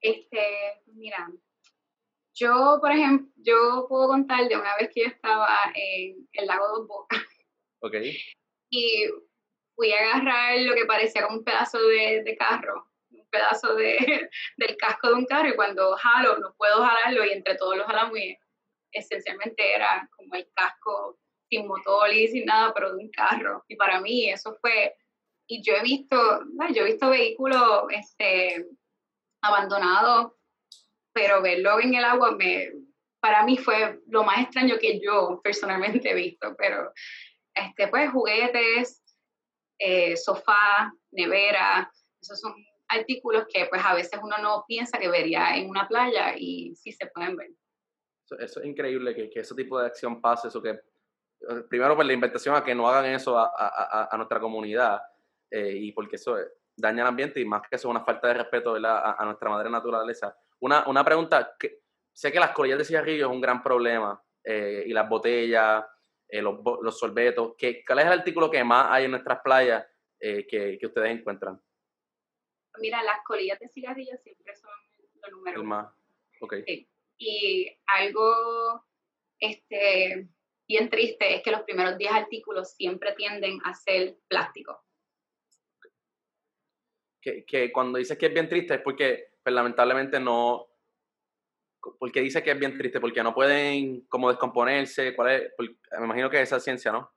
Este, 0.00 0.82
mira, 0.86 1.28
yo, 2.34 2.78
por 2.80 2.92
ejemplo, 2.92 3.28
yo 3.36 3.86
puedo 3.88 4.08
contar 4.08 4.46
de 4.46 4.56
una 4.56 4.76
vez 4.76 4.90
que 4.94 5.02
yo 5.02 5.08
estaba 5.08 5.58
en 5.74 6.28
el 6.32 6.46
lago 6.46 6.68
Dos 6.68 6.86
Bocas. 6.86 7.24
Ok. 7.80 7.94
Y 8.70 9.06
fui 9.74 9.92
a 9.92 9.98
agarrar 9.98 10.58
lo 10.60 10.74
que 10.74 10.84
parecía 10.86 11.22
como 11.22 11.38
un 11.38 11.44
pedazo 11.44 11.78
de, 11.86 12.22
de 12.24 12.36
carro, 12.36 12.90
un 13.10 13.28
pedazo 13.28 13.74
de, 13.74 14.30
del 14.56 14.76
casco 14.76 15.08
de 15.08 15.14
un 15.14 15.26
carro, 15.26 15.48
y 15.48 15.56
cuando 15.56 15.96
jalo, 15.96 16.38
no 16.38 16.54
puedo 16.56 16.82
jalarlo, 16.84 17.24
y 17.24 17.30
entre 17.30 17.56
todos 17.56 17.76
los 17.76 17.86
jalamos, 17.86 18.18
y 18.18 18.36
esencialmente 18.92 19.74
era 19.74 20.08
como 20.16 20.34
el 20.34 20.48
casco 20.54 21.18
sin 21.48 21.66
motor 21.66 22.12
y 22.12 22.28
sin 22.28 22.44
nada, 22.44 22.72
pero 22.74 22.94
de 22.94 23.04
un 23.04 23.10
carro. 23.10 23.64
Y 23.68 23.76
para 23.76 24.00
mí 24.00 24.30
eso 24.30 24.56
fue, 24.60 24.94
y 25.46 25.62
yo 25.62 25.74
he 25.74 25.82
visto, 25.82 26.16
yo 26.74 26.82
he 26.82 26.92
visto 26.92 27.10
vehículos 27.10 27.84
este, 27.90 28.66
abandonados, 29.42 30.32
pero 31.12 31.42
verlo 31.42 31.80
en 31.80 31.94
el 31.94 32.04
agua 32.04 32.32
me, 32.32 32.72
para 33.20 33.44
mí 33.44 33.56
fue 33.56 34.00
lo 34.08 34.24
más 34.24 34.40
extraño 34.42 34.76
que 34.78 35.00
yo 35.00 35.40
personalmente 35.42 36.10
he 36.10 36.14
visto, 36.14 36.54
pero 36.56 36.92
este, 37.54 37.88
pues 37.88 38.10
juguetes, 38.10 39.02
eh, 39.78 40.16
sofá, 40.16 40.92
nevera, 41.10 41.90
esos 42.20 42.40
son 42.40 42.54
artículos 42.88 43.46
que 43.52 43.66
pues 43.66 43.82
a 43.84 43.94
veces 43.94 44.18
uno 44.22 44.36
no 44.38 44.64
piensa 44.66 44.98
que 44.98 45.08
vería 45.08 45.56
en 45.56 45.68
una 45.68 45.86
playa 45.86 46.34
y 46.36 46.74
sí 46.74 46.92
se 46.92 47.06
pueden 47.06 47.36
ver. 47.36 47.50
Eso, 48.38 48.60
es 48.60 48.66
increíble 48.66 49.14
que, 49.14 49.30
que 49.30 49.40
ese 49.40 49.54
tipo 49.54 49.78
de 49.78 49.86
acción 49.86 50.20
pase, 50.20 50.48
eso 50.48 50.62
que 50.62 50.78
primero 51.68 51.96
por 51.96 52.04
la 52.04 52.12
invitación 52.12 52.54
a 52.54 52.64
que 52.64 52.74
no 52.74 52.88
hagan 52.88 53.06
eso 53.06 53.38
a, 53.38 54.10
nuestra 54.16 54.40
comunidad 54.40 55.00
eh, 55.50 55.72
y 55.74 55.92
porque 55.92 56.16
eso 56.16 56.36
daña 56.76 57.02
el 57.02 57.08
ambiente 57.08 57.40
y 57.40 57.44
más 57.44 57.62
que 57.62 57.76
eso 57.76 57.88
es 57.88 57.90
una 57.90 58.04
falta 58.04 58.28
de 58.28 58.34
respeto 58.34 58.74
A, 58.74 59.24
nuestra 59.24 59.50
madre 59.50 59.70
naturaleza. 59.70 60.36
Una, 60.60 60.86
una 60.88 61.04
pregunta, 61.04 61.54
que, 61.58 61.80
sé 62.12 62.32
que 62.32 62.40
las 62.40 62.50
colillas 62.50 62.78
de 62.78 62.84
cigarrillos 62.84 63.28
es 63.28 63.34
un 63.34 63.40
gran 63.40 63.62
problema 63.62 64.20
eh, 64.42 64.84
y 64.86 64.92
las 64.92 65.08
botellas, 65.08 65.84
eh, 66.28 66.42
los, 66.42 66.58
los, 66.82 66.98
sorbetos, 66.98 67.54
¿qué, 67.56 67.84
¿cuál 67.84 68.00
es 68.00 68.06
el 68.06 68.12
artículo 68.12 68.50
que 68.50 68.62
más 68.64 68.88
hay 68.90 69.04
en 69.04 69.12
nuestras 69.12 69.40
playas 69.40 69.86
que, 70.20 70.76
que, 70.80 70.86
ustedes 70.86 71.16
encuentran? 71.16 71.60
Mira, 72.80 73.02
las 73.04 73.22
colillas 73.24 73.58
de 73.60 73.68
cigarrillos 73.68 74.20
siempre 74.20 74.54
son 74.56 74.70
lo 75.22 75.30
número 75.36 75.60
uno. 75.60 75.68
más, 75.68 75.94
ok. 76.40 76.54
Y 77.18 77.76
algo, 77.86 78.84
este, 79.40 80.28
bien 80.68 80.90
triste 80.90 81.34
es 81.34 81.42
que 81.42 81.50
los 81.50 81.62
primeros 81.62 81.96
10 81.96 82.12
artículos 82.12 82.72
siempre 82.72 83.14
tienden 83.14 83.58
a 83.64 83.74
ser 83.74 84.18
plásticos. 84.28 84.76
Que, 87.20 87.72
cuando 87.72 87.98
dices 87.98 88.16
que 88.16 88.26
es 88.26 88.32
bien 88.32 88.48
triste 88.48 88.74
es 88.74 88.80
porque 88.80 89.32
pues, 89.42 89.54
lamentablemente 89.54 90.18
no, 90.20 90.68
porque 91.98 92.20
dice 92.20 92.42
que 92.42 92.52
es 92.52 92.58
bien 92.58 92.76
triste, 92.78 93.00
porque 93.00 93.22
no 93.22 93.34
pueden 93.34 94.02
como 94.02 94.30
descomponerse, 94.30 95.14
¿cuál 95.14 95.30
es? 95.30 95.52
me 95.58 96.04
imagino 96.04 96.30
que 96.30 96.38
es 96.38 96.44
esa 96.44 96.60
ciencia, 96.60 96.92
¿no? 96.92 97.12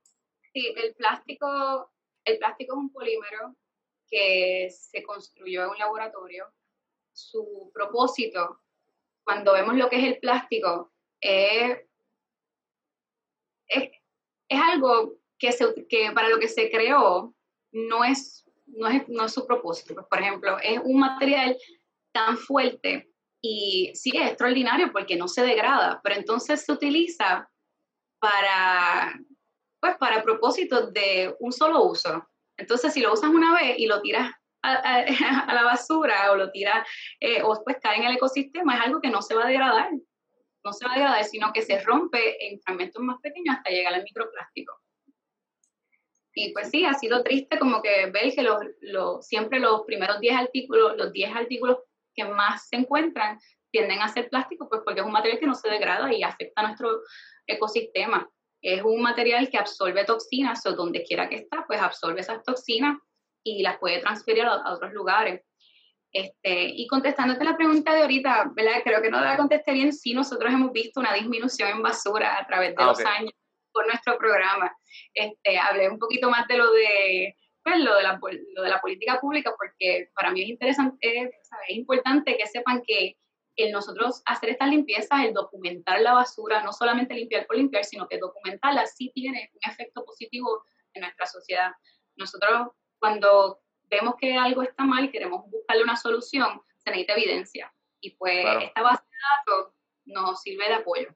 Sí, 0.54 0.74
el 0.76 0.94
plástico, 0.96 1.92
el 2.26 2.38
plástico 2.40 2.74
es 2.74 2.78
un 2.78 2.92
polímero 2.92 3.56
que 4.10 4.70
se 4.70 5.02
construyó 5.04 5.64
en 5.64 5.70
un 5.70 5.78
laboratorio. 5.78 6.52
Su 7.14 7.72
propósito, 7.74 8.62
cuando 9.24 9.54
vemos 9.54 9.76
lo 9.76 9.90
que 9.90 9.98
es 9.98 10.04
el 10.04 10.20
plástico, 10.20 10.92
es 11.22 11.80
es, 13.72 13.90
es 14.50 14.60
algo 14.60 15.16
que, 15.40 15.52
se, 15.52 15.88
que 15.88 16.12
para 16.12 16.30
lo 16.30 16.40
que 16.40 16.48
se 16.48 16.70
creó 16.70 17.34
no 17.72 18.04
es, 18.04 18.50
no 18.68 18.88
es, 18.88 19.08
no 19.10 19.26
es 19.26 19.34
su 19.34 19.46
propósito. 19.46 19.94
Pues, 19.94 20.06
por 20.08 20.20
ejemplo, 20.20 20.58
es 20.62 20.80
un 20.84 21.00
material 21.00 21.58
tan 22.12 22.38
fuerte 22.38 23.12
y 23.42 23.92
sí 23.96 24.12
es 24.16 24.28
extraordinario 24.28 24.92
porque 24.92 25.16
no 25.16 25.28
se 25.28 25.42
degrada, 25.42 26.00
pero 26.04 26.16
entonces 26.16 26.64
se 26.64 26.72
utiliza 26.72 27.50
para, 28.20 29.20
pues, 29.80 29.98
para 29.98 30.22
propósitos 30.22 30.94
de 30.94 31.36
un 31.40 31.52
solo 31.52 31.84
uso. 31.84 32.28
Entonces, 32.58 32.94
si 32.94 33.02
lo 33.02 33.14
usas 33.14 33.32
una 33.32 33.56
vez 33.56 33.80
y 33.80 33.88
lo 33.88 34.02
tiras 34.02 34.32
a, 34.62 35.54
la 35.54 35.64
basura 35.64 36.32
o 36.32 36.36
lo 36.36 36.52
tiras 36.52 36.88
eh, 37.20 37.42
o 37.42 37.60
pues 37.64 37.78
cae 37.82 37.98
en 37.98 38.04
el 38.04 38.16
ecosistema, 38.16 38.76
es 38.76 38.82
algo 38.82 39.02
que 39.02 39.10
no 39.10 39.22
se 39.22 39.34
va 39.34 39.46
a 39.46 39.48
degradar. 39.48 39.90
No 40.64 40.74
se 40.74 40.86
va 40.86 40.92
a 40.92 40.96
degradar, 40.96 41.24
sino 41.24 41.52
que 41.54 41.62
se 41.62 41.80
rompe 41.82 42.48
en 42.48 42.60
fragmentos 42.62 43.02
más 43.02 43.20
pequeños 43.22 43.56
hasta 43.58 43.72
llegar 43.72 43.94
al 43.94 44.04
microplástico. 44.04 44.80
Y 46.34 46.54
pues 46.54 46.70
sí, 46.70 46.86
ha 46.86 46.94
sido 46.94 47.24
triste 47.24 47.60
como 47.60 47.82
que 47.82 48.08
ver 48.08 48.34
que 48.34 48.44
los, 48.44 49.26
siempre 49.26 49.60
los 49.60 49.82
primeros 49.82 50.20
10 50.20 50.36
artículos, 50.36 50.96
los 50.98 51.12
10 51.12 51.36
artículos 51.36 51.80
que 52.16 52.24
más 52.26 52.68
se 52.68 52.78
encuentran 52.78 53.40
tienden 53.72 54.02
a 54.02 54.08
ser 54.08 54.30
plásticos, 54.30 54.68
pues 54.70 54.82
porque 54.84 55.02
es 55.02 55.06
un 55.06 55.12
material 55.12 55.40
que 55.40 55.48
no 55.48 55.56
se 55.56 55.70
degrada 55.70 56.14
y 56.14 56.24
afecta 56.24 56.62
a 56.62 56.68
nuestro 56.68 57.02
ecosistema. 57.48 58.30
Es 58.62 58.84
un 58.84 59.02
material 59.02 59.50
que 59.50 59.58
absorbe 59.58 60.06
toxinas, 60.06 60.66
o 60.66 60.74
donde 60.74 61.04
quiera 61.04 61.28
que 61.28 61.36
está, 61.36 61.66
pues 61.66 61.82
absorbe 61.82 62.22
esas 62.22 62.44
toxinas 62.44 62.98
y 63.44 63.64
las 63.64 63.80
puede 63.80 64.00
transferir 64.00 64.44
a, 64.44 64.72
otros 64.72 64.94
lugares. 64.94 65.42
Este, 66.12 66.66
y 66.76 66.88
contestándote 66.88 67.46
la 67.46 67.56
pregunta 67.56 67.94
de 67.94 68.02
ahorita, 68.02 68.52
¿verdad? 68.54 68.82
Creo 68.84 69.02
que 69.02 69.10
no 69.10 69.22
la 69.22 69.38
contesté 69.38 69.72
bien. 69.72 69.94
Sí, 69.94 70.14
nosotros 70.14 70.54
hemos 70.54 70.72
visto 70.74 71.00
una 71.00 71.14
disminución 71.14 71.70
en 71.70 71.82
basura 71.82 72.38
a 72.38 72.46
través 72.46 72.76
de 72.76 72.84
ah, 72.84 72.88
los 72.88 73.00
años 73.06 73.32
por 73.72 73.88
nuestro 73.88 74.18
programa. 74.18 74.76
Este, 75.14 75.58
hablé 75.58 75.90
un 75.90 76.00
poquito 76.00 76.30
más 76.30 76.48
de 76.48 76.58
lo 76.58 76.72
de, 76.74 77.38
pues, 77.64 77.80
lo 77.80 77.96
de, 77.96 78.04
la, 78.04 78.20
lo 78.56 78.64
de 78.64 78.70
la 78.70 78.82
política 78.82 79.20
pública 79.22 79.54
porque 79.58 80.10
para 80.14 80.32
mí 80.32 80.42
es 80.42 80.50
interesante, 80.50 81.32
es 81.70 81.78
importante 81.78 82.36
que 82.38 82.48
sepan 82.48 82.82
que 82.86 83.18
el 83.56 83.72
nosotros 83.72 84.22
hacer 84.26 84.50
estas 84.50 84.70
limpiezas, 84.70 85.24
el 85.24 85.34
documentar 85.34 86.02
la 86.02 86.14
basura, 86.14 86.64
no 86.64 86.74
solamente 86.74 87.14
limpiar 87.14 87.46
por 87.46 87.58
limpiar, 87.58 87.86
sino 87.86 88.08
que 88.08 88.18
documentarla 88.18 88.86
sí 88.86 89.12
tiene 89.14 89.50
un 89.54 89.72
efecto 89.72 90.04
positivo 90.04 90.64
en 90.94 91.02
nuestra 91.02 91.26
sociedad. 91.26 91.72
Nosotros 92.16 92.70
cuando 93.00 93.61
vemos 93.92 94.16
que 94.16 94.36
algo 94.36 94.64
está 94.64 94.86
mal 94.86 95.06
y 95.06 95.12
queremos 95.12 95.50
buscarle 95.52 95.84
una 95.84 95.98
solución, 95.98 96.62
se 96.78 96.90
necesita 96.90 97.14
evidencia. 97.14 97.72
Y 98.00 98.12
pues 98.12 98.46
esta 98.64 98.82
base 98.82 99.04
de 99.04 99.18
datos 99.38 99.74
nos 100.06 100.42
sirve 100.42 100.68
de 100.68 100.74
apoyo. 100.76 101.10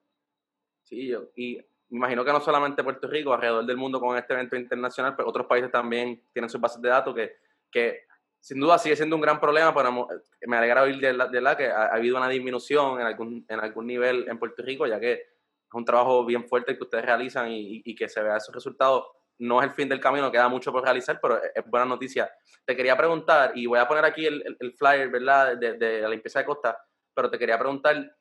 Sí, 0.83 1.11
y 1.35 1.55
me 1.89 1.97
imagino 1.97 2.23
que 2.23 2.31
no 2.31 2.41
solamente 2.41 2.83
Puerto 2.83 3.07
Rico, 3.07 3.33
alrededor 3.33 3.65
del 3.65 3.77
mundo 3.77 3.99
con 3.99 4.17
este 4.17 4.33
evento 4.33 4.55
internacional, 4.55 5.15
pero 5.15 5.29
otros 5.29 5.47
países 5.47 5.71
también 5.71 6.21
tienen 6.31 6.49
sus 6.49 6.61
bases 6.61 6.81
de 6.81 6.89
datos 6.89 7.15
que, 7.15 7.37
que 7.71 8.05
sin 8.39 8.59
duda 8.59 8.77
sigue 8.77 8.95
siendo 8.95 9.15
un 9.15 9.21
gran 9.21 9.39
problema, 9.39 9.73
pero 9.73 10.07
me 10.45 10.57
alegra 10.57 10.83
oír 10.83 10.99
de 10.99 11.13
la, 11.13 11.27
de 11.27 11.41
la 11.41 11.57
que 11.57 11.67
ha, 11.67 11.87
habido 11.87 12.17
una 12.17 12.29
disminución 12.29 12.99
en 12.99 13.07
algún, 13.07 13.45
en 13.47 13.59
algún 13.59 13.87
nivel 13.87 14.27
en 14.27 14.37
Puerto 14.37 14.61
Rico, 14.61 14.85
ya 14.85 14.99
que 14.99 15.13
es 15.13 15.73
un 15.73 15.85
trabajo 15.85 16.23
bien 16.25 16.47
fuerte 16.47 16.77
que 16.77 16.83
ustedes 16.83 17.05
realizan 17.05 17.51
y, 17.51 17.81
y 17.83 17.95
que 17.95 18.07
se 18.07 18.21
vea 18.21 18.37
esos 18.37 18.53
resultados. 18.53 19.05
No 19.39 19.61
es 19.61 19.67
el 19.67 19.73
fin 19.73 19.89
del 19.89 19.99
camino, 19.99 20.31
queda 20.31 20.47
mucho 20.47 20.71
por 20.71 20.83
realizar, 20.83 21.19
pero 21.21 21.41
es, 21.43 21.65
buena 21.65 21.85
noticia. 21.85 22.31
Te 22.65 22.75
quería 22.75 22.95
preguntar, 22.95 23.51
y 23.55 23.65
voy 23.65 23.79
a 23.79 23.87
poner 23.87 24.05
aquí 24.05 24.25
el, 24.25 24.75
flyer, 24.77 25.09
¿verdad?, 25.09 25.57
de, 25.57 26.01
la 26.01 26.09
limpieza 26.09 26.39
de 26.39 26.45
costa, 26.45 26.77
pero 27.13 27.29
te 27.29 27.37
quería 27.37 27.59
preguntar, 27.59 28.15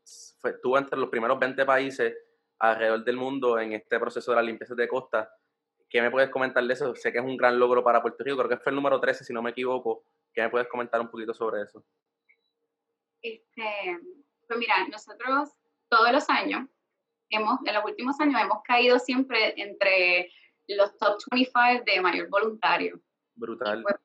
estuvo 0.43 0.77
entre 0.77 0.97
los 0.97 1.09
primeros 1.09 1.37
20 1.39 1.65
países 1.65 2.15
alrededor 2.59 3.03
del 3.03 3.17
mundo 3.17 3.59
en 3.59 3.73
este 3.73 3.99
proceso 3.99 4.31
de 4.31 4.37
la 4.37 4.43
limpieza 4.43 4.73
de 4.75 4.87
costa. 4.87 5.29
¿Qué 5.89 6.01
me 6.01 6.11
puedes 6.11 6.29
comentar 6.29 6.63
de 6.63 6.73
eso? 6.73 6.95
Sé 6.95 7.11
que 7.11 7.19
es 7.19 7.23
un 7.23 7.37
gran 7.37 7.57
logro 7.59 7.83
para 7.83 8.01
Puerto 8.01 8.23
Rico, 8.23 8.37
creo 8.37 8.49
que 8.49 8.57
fue 8.57 8.71
el 8.71 8.75
número 8.75 8.99
13, 8.99 9.23
si 9.23 9.33
no 9.33 9.41
me 9.41 9.51
equivoco. 9.51 10.03
¿Qué 10.37 10.43
me 10.43 10.49
puedes 10.51 10.67
comentar 10.67 11.01
un 11.01 11.09
poquito 11.09 11.33
sobre 11.33 11.63
eso? 11.63 11.83
Este, 13.23 13.99
pues 14.47 14.59
mira, 14.59 14.87
nosotros 14.87 15.49
todos 15.89 16.11
los 16.11 16.29
años 16.29 16.69
hemos, 17.31 17.57
en 17.65 17.73
los 17.73 17.83
últimos 17.83 18.19
años 18.19 18.39
hemos 18.39 18.61
caído 18.61 18.99
siempre 18.99 19.59
entre 19.59 20.31
los 20.67 20.95
top 20.99 21.17
25 21.31 21.83
de 21.87 22.01
mayor 22.01 22.29
voluntario. 22.29 23.01
Brutal. 23.33 23.81
Pues, 23.81 23.95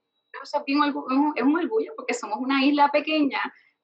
es, 0.43 0.55
un, 0.69 1.35
es 1.37 1.43
un 1.43 1.59
orgullo 1.59 1.93
porque 1.97 2.15
somos 2.15 2.39
una 2.39 2.65
isla 2.65 2.89
pequeña 2.91 3.43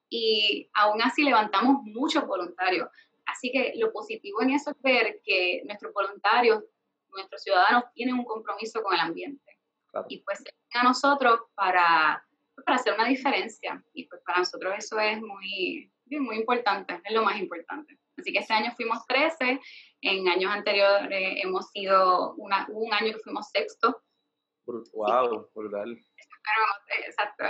y 0.09 0.67
aún 0.73 1.03
así 1.03 1.21
levantamos 1.21 1.83
muchos 1.83 2.25
voluntarios. 2.25 2.89
Así 3.27 3.51
que 3.51 3.73
lo 3.75 3.93
positivo 3.93 4.41
en 4.41 4.49
eso 4.49 4.71
es 4.71 4.81
ver 4.81 5.21
que 5.23 5.61
nuestros 5.65 5.93
voluntarios, 5.93 6.63
nuestros 7.09 7.43
ciudadanos 7.43 7.83
tienen 7.93 8.15
un 8.15 8.25
compromiso 8.25 8.81
con 8.81 8.95
el 8.95 9.01
ambiente. 9.01 9.59
Y 10.07 10.23
pues 10.23 10.43
a 10.73 10.83
nosotros 10.83 11.41
para, 11.53 12.23
para 12.65 12.77
hacer 12.77 12.93
una 12.93 13.07
diferencia. 13.07 13.83
Y 13.93 14.07
pues 14.07 14.21
para 14.25 14.39
nosotros 14.39 14.73
eso 14.77 14.99
es 14.99 15.19
muy, 15.21 15.91
muy 16.05 16.37
importante, 16.37 17.01
es 17.03 17.13
lo 17.13 17.23
más 17.23 17.37
importante. 17.39 17.97
Así 18.17 18.33
que 18.33 18.39
este 18.39 18.53
año 18.53 18.71
fuimos 18.75 19.05
13, 19.07 19.59
en 20.01 20.27
años 20.27 20.51
anteriores 20.51 21.43
hemos 21.43 21.69
sido 21.71 22.33
una, 22.35 22.67
un 22.69 22.93
año 22.93 23.13
que 23.13 23.19
fuimos 23.19 23.49
sexto. 23.49 24.01
Wow, 24.65 25.49
brutal. 25.55 25.97
Exacto. 27.05 27.43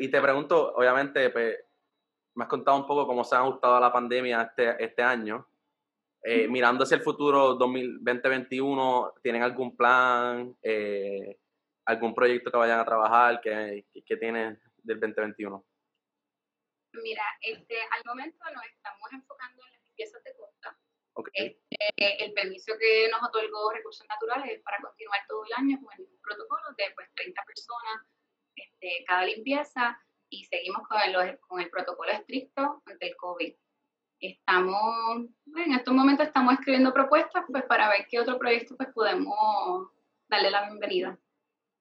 y 0.00 0.08
te 0.08 0.20
pregunto, 0.20 0.74
obviamente, 0.74 1.30
pues, 1.30 1.56
me 2.34 2.44
has 2.44 2.50
contado 2.50 2.76
un 2.76 2.86
poco 2.86 3.06
cómo 3.06 3.24
se 3.24 3.34
ha 3.34 3.40
ajustado 3.40 3.80
la 3.80 3.92
pandemia 3.92 4.42
este, 4.42 4.84
este 4.84 5.02
año. 5.02 5.48
Eh, 6.22 6.48
mirando 6.48 6.84
hacia 6.84 6.96
el 6.96 7.02
futuro 7.02 7.54
2021, 7.54 9.14
¿tienen 9.22 9.42
algún 9.42 9.76
plan, 9.76 10.56
eh, 10.62 11.38
algún 11.88 12.14
proyecto 12.14 12.50
que 12.50 12.58
vayan 12.58 12.80
a 12.80 12.84
trabajar 12.84 13.40
que, 13.40 13.86
que 14.04 14.16
tienen 14.18 14.60
del 14.82 15.00
2021? 15.00 15.64
Mira, 17.02 17.24
este, 17.40 17.76
al 17.80 18.02
momento 18.04 18.44
nos 18.52 18.64
estamos 18.66 19.08
enfocando 19.10 19.64
en 19.64 19.72
las 19.72 19.82
limpiezas 19.84 20.22
de 20.22 20.34
costa. 20.36 20.78
Este, 21.32 22.24
el 22.24 22.32
permiso 22.32 22.74
que 22.78 23.08
nos 23.10 23.22
otorgó 23.22 23.72
Recursos 23.72 24.06
Naturales 24.08 24.52
es 24.52 24.62
para 24.62 24.78
continuar 24.80 25.20
todo 25.26 25.44
el 25.46 25.52
año 25.56 25.78
con 25.82 25.92
el 25.94 26.00
mismo 26.04 26.18
protocolo 26.22 26.62
de 26.76 26.84
pues, 26.94 27.08
30 27.14 27.42
personas 27.42 28.06
este, 28.54 29.04
cada 29.06 29.24
limpieza 29.24 29.98
y 30.28 30.44
seguimos 30.44 30.86
con 30.86 30.98
el, 31.00 31.38
con 31.40 31.60
el 31.60 31.70
protocolo 31.70 32.12
estricto 32.12 32.82
ante 32.84 33.08
el 33.08 33.16
COVID. 33.16 33.54
Estamos, 34.20 35.26
en 35.56 35.72
estos 35.72 35.94
momentos 35.94 36.26
estamos 36.26 36.52
escribiendo 36.54 36.92
propuestas 36.92 37.44
pues, 37.50 37.64
para 37.64 37.88
ver 37.88 38.06
qué 38.10 38.20
otro 38.20 38.38
proyecto 38.38 38.76
pues, 38.76 38.90
podemos 38.92 39.90
darle 40.28 40.50
la 40.50 40.66
bienvenida. 40.66 41.18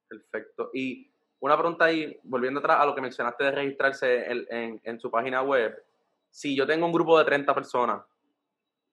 Perfecto. 0.08 0.70
Y 0.74 1.12
una 1.40 1.58
pregunta 1.58 1.86
ahí, 1.86 2.20
volviendo 2.24 2.60
atrás 2.60 2.80
a 2.80 2.86
lo 2.86 2.96
que 2.96 3.02
mencionaste 3.02 3.44
de 3.44 3.52
registrarse 3.52 4.32
en, 4.32 4.82
en, 4.84 5.00
su 5.00 5.12
página 5.12 5.42
web. 5.42 5.84
Si 6.30 6.56
yo 6.56 6.66
tengo 6.66 6.86
un 6.86 6.92
grupo 6.92 7.18
de 7.18 7.26
30 7.26 7.54
personas, 7.54 8.04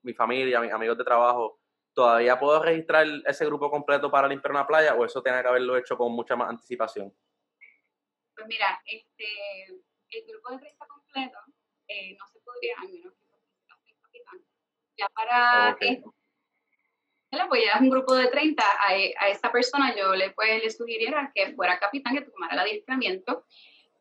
mi 0.03 0.13
familia, 0.13 0.61
mis 0.61 0.73
amigos 0.73 0.99
de 0.99 1.05
trabajo, 1.05 1.59
¿todavía 1.95 2.39
puedo 2.39 2.63
registrar 2.63 3.07
ese 3.25 3.47
grupo 3.47 3.71
completo 3.71 4.11
para 4.11 4.29
limpiar 4.29 4.53
una 4.53 4.67
playa 4.67 4.95
o 4.95 5.05
eso 5.05 5.23
tiene 5.23 5.41
que 5.41 5.49
haberlo 5.49 5.77
hecho 5.77 5.97
con 5.97 6.13
mucha 6.13 6.37
más 6.37 6.51
anticipación? 6.51 7.15
Pues 8.35 8.47
mira, 8.47 8.81
este, 8.85 9.25
el 10.11 10.27
grupo 10.27 10.51
de 10.51 10.59
30 10.59 10.87
completo 10.87 11.39
eh, 11.89 12.17
no 12.19 12.27
se 12.29 12.41
podría, 12.41 12.75
al 12.81 12.89
menos 12.93 13.13
que. 13.15 14.23
Ya 14.97 15.09
para 15.09 15.77
pues 17.49 17.63
ya 17.65 17.73
es 17.73 17.81
un 17.81 17.91
grupo 17.91 18.15
de 18.15 18.29
30, 18.29 18.63
a, 18.63 18.89
a 18.89 19.29
esa 19.29 19.51
persona 19.53 19.95
yo 19.97 20.15
le, 20.15 20.31
pues, 20.31 20.63
le 20.63 20.71
sugiriera 20.71 21.31
que 21.35 21.55
fuera 21.55 21.79
capitán, 21.79 22.15
que 22.15 22.23
tomara 22.23 22.55
el 22.55 22.61
adiestramiento, 22.61 23.45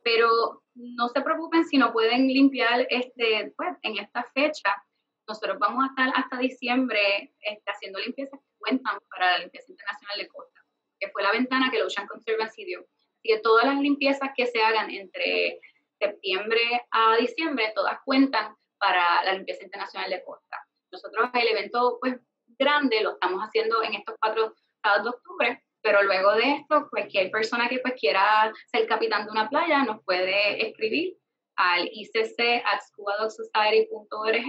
pero 0.04 0.63
no 0.76 1.08
se 1.10 1.22
preocupen 1.22 1.65
si 1.65 1.78
no 1.78 1.93
pueden 1.93 2.28
limpiar 2.28 2.86
este, 2.89 3.54
pues, 3.56 3.76
en 3.82 3.98
esta 3.98 4.24
fecha. 4.34 4.84
Nosotros 5.28 5.58
vamos 5.60 5.84
a 5.84 5.88
estar 5.88 6.12
hasta 6.15 6.38
diciembre 6.38 7.34
este, 7.39 7.72
haciendo 7.72 8.00
limpiezas 8.00 8.39
que 8.39 8.58
cuentan 8.58 9.00
para 9.10 9.32
la 9.32 9.38
limpieza 9.39 9.72
internacional 9.72 10.17
de 10.17 10.28
costa, 10.28 10.60
que 11.00 11.10
fue 11.10 11.24
la 11.24 11.32
ventana 11.32 11.72
que 11.72 11.78
el 11.78 11.84
Ocean 11.84 12.08
Conservancy 12.08 12.65
dio. 12.65 12.80
Así 12.80 13.30
que 13.30 13.39
todas 13.39 13.65
las 13.65 13.80
limpiezas 13.80 14.32
que 14.36 14.48
se 14.48 14.62
hagan 14.62 14.89
entre 14.91 15.62
septiembre 15.98 16.86
a 16.91 17.15
diciembre, 17.15 17.72
todas 17.74 18.00
cuentan 18.04 18.56
para 18.78 19.24
la 19.24 19.34
limpieza 19.34 19.63
internacional 19.63 20.10
de 20.10 20.24
costa. 20.24 20.58
Nosotros 20.91 21.30
el 21.34 21.48
evento 21.48 21.98
pues 22.02 22.17
grande, 22.63 23.02
lo 23.02 23.12
estamos 23.12 23.41
haciendo 23.41 23.84
en 23.84 23.95
estos 23.95 24.15
cuatro 24.19 24.56
sábados 24.82 25.04
de 25.04 25.10
octubre, 25.10 25.62
pero 25.82 26.02
luego 26.04 26.32
de 26.34 26.54
esto, 26.54 26.88
cualquier 26.89 27.30
persona 27.30 27.67
que 27.67 27.80
pues 27.80 27.95
quiera 27.99 28.54
ser 28.71 28.88
capitán 28.88 29.26
de 29.26 29.32
una 29.32 29.49
playa 29.49 29.84
nos 29.84 30.02
puede 30.04 30.65
escribir 30.67 31.17
al 31.56 31.88
icc.scubadogsociety.org 31.91 34.45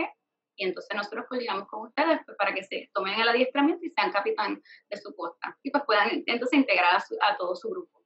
Y 0.57 0.65
entonces 0.65 0.97
nosotros 0.97 1.27
coordinamos 1.29 1.67
con 1.69 1.89
ustedes 1.89 2.21
pues, 2.25 2.39
para 2.39 2.55
que 2.55 2.63
se 2.63 2.89
tomen 2.95 3.21
el 3.21 3.29
adiestramiento 3.29 3.85
y 3.85 3.91
sean 3.91 4.13
capitán 4.13 4.63
de 4.89 4.97
su 4.97 5.15
costa. 5.15 5.59
Y 5.63 5.71
pues 5.71 5.85
puedan 5.85 6.23
entonces 6.27 6.59
integrar 6.59 6.97
a, 6.97 7.05
todo 7.37 7.55
su 7.57 7.69
grupo. 7.69 8.03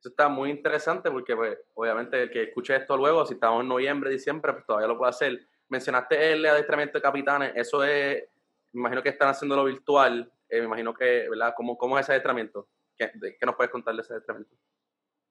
Eso 0.00 0.08
está 0.08 0.28
muy 0.28 0.50
interesante 0.50 1.08
porque 1.10 1.36
pues, 1.36 1.58
obviamente 1.74 2.22
el 2.22 2.30
que 2.30 2.44
escuche 2.44 2.74
esto 2.74 2.96
luego, 2.96 3.26
si 3.26 3.34
estamos 3.34 3.60
en 3.60 3.68
noviembre, 3.68 4.08
diciembre, 4.10 4.54
pues 4.54 4.64
todavía 4.66 4.88
lo 4.88 4.96
puede 4.96 5.10
hacer. 5.10 5.46
Mencionaste 5.68 6.32
el 6.32 6.46
adiestramiento 6.46 6.96
de 6.98 7.02
capitanes, 7.02 7.52
eso 7.54 7.84
es, 7.84 8.24
me 8.72 8.80
imagino 8.80 9.02
que 9.02 9.10
están 9.10 9.28
haciéndolo 9.28 9.64
virtual, 9.64 10.32
eh, 10.48 10.60
me 10.60 10.66
imagino 10.66 10.94
que, 10.94 11.28
¿verdad? 11.28 11.54
¿Cómo, 11.56 11.76
¿Cómo 11.76 11.98
es 11.98 12.04
ese 12.04 12.12
adiestramiento? 12.12 12.68
¿Qué, 12.96 13.10
¿Qué 13.38 13.46
nos 13.46 13.54
puedes 13.54 13.70
contar 13.70 13.94
de 13.94 14.02
ese 14.02 14.12
adiestramiento? 14.14 14.54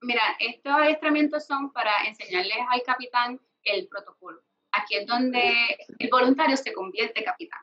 Mira, 0.02 0.22
estos 0.40 0.74
adiestramientos 0.74 1.46
son 1.46 1.72
para 1.72 1.92
enseñarles 2.08 2.58
al 2.70 2.82
capitán 2.84 3.40
el 3.64 3.88
protocolo. 3.88 4.42
Aquí 4.72 4.96
es 4.96 5.06
donde 5.06 5.54
el 6.00 6.10
voluntario 6.10 6.58
se 6.58 6.74
convierte 6.74 7.24
capitán. 7.24 7.62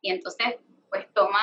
Y 0.00 0.10
entonces, 0.10 0.56
pues 0.88 1.12
toma, 1.14 1.40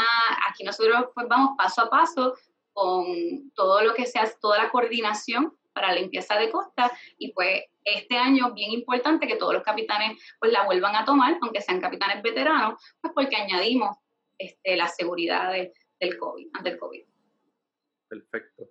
aquí 0.48 0.64
nosotros 0.64 1.10
pues 1.14 1.28
vamos 1.28 1.56
paso 1.58 1.82
a 1.82 1.90
paso 1.90 2.36
con 2.72 3.52
todo 3.56 3.82
lo 3.82 3.94
que 3.94 4.06
sea, 4.06 4.32
toda 4.40 4.64
la 4.64 4.70
coordinación 4.70 5.58
para 5.74 5.94
limpieza 5.94 6.38
de 6.38 6.50
costa 6.50 6.92
y 7.18 7.32
pues 7.34 7.64
este 7.84 8.18
año 8.18 8.54
bien 8.54 8.72
importante 8.72 9.28
que 9.28 9.38
todos 9.38 9.54
los 9.54 9.64
capitanes 9.64 10.22
pues 10.40 10.52
la 10.52 10.66
vuelvan 10.66 10.96
a 10.96 11.06
tomar, 11.06 11.38
aunque 11.42 11.62
sean 11.62 11.82
capitanes 11.82 12.22
veteranos, 12.22 12.82
pues 13.02 13.14
porque 13.14 13.36
añadimos 13.36 13.98
este, 14.38 14.76
la 14.76 14.88
seguridad 14.88 15.52
del 16.00 16.18
COVID, 16.18 16.48
ante 16.54 16.70
el 16.70 16.80
COVID. 16.80 17.04
Perfecto. 18.08 18.70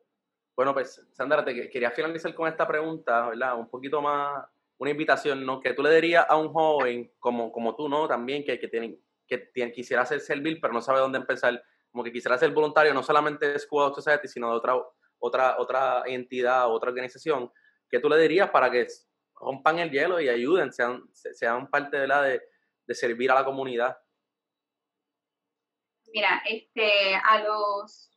Bueno, 0.56 0.74
pues 0.74 1.06
Sandra, 1.12 1.44
te 1.44 1.70
quería 1.70 1.90
finalizar 1.92 2.34
con 2.34 2.48
esta 2.48 2.66
pregunta, 2.66 3.28
¿verdad? 3.28 3.56
Un 3.56 3.70
poquito 3.70 4.02
más, 4.02 4.44
una 4.78 4.90
invitación, 4.90 5.44
¿no? 5.46 5.60
Que 5.60 5.72
tú 5.72 5.82
le 5.82 5.94
dirías 5.94 6.26
a 6.28 6.36
un 6.36 6.52
joven 6.52 7.12
como, 7.18 7.52
como 7.52 7.76
tú, 7.76 7.88
¿no? 7.88 8.08
También 8.08 8.44
que, 8.44 8.58
que, 8.58 8.66
tienen, 8.66 9.00
que 9.26 9.38
tiene, 9.38 9.70
quisiera 9.70 10.02
hacer 10.02 10.20
servir, 10.20 10.58
pero 10.60 10.72
no 10.72 10.80
sabe 10.80 11.00
dónde 11.00 11.18
empezar, 11.18 11.62
como 11.90 12.02
que 12.02 12.12
quisiera 12.12 12.38
ser 12.38 12.50
voluntario, 12.50 12.92
no 12.92 13.02
solamente 13.02 13.52
de 13.52 13.58
Squad 13.58 13.94
Society, 13.94 14.26
sino 14.26 14.50
de 14.50 14.56
otra, 14.56 14.74
otra, 15.18 15.58
otra 15.58 16.02
entidad, 16.06 16.70
otra 16.70 16.90
organización, 16.90 17.52
¿qué 17.90 17.98
tú 17.98 18.08
le 18.08 18.18
dirías 18.18 18.50
para 18.50 18.70
que 18.70 18.86
rompan 19.34 19.78
el 19.78 19.90
hielo 19.90 20.20
y 20.20 20.28
ayuden, 20.28 20.72
sean, 20.72 21.02
sean 21.12 21.68
parte 21.68 21.96
de 21.98 22.06
la 22.06 22.22
de, 22.22 22.42
de 22.86 22.94
servir 22.94 23.30
a 23.30 23.34
la 23.34 23.44
comunidad? 23.44 23.96
Mira, 26.12 26.42
este, 26.46 27.14
a 27.14 27.42
los 27.42 28.08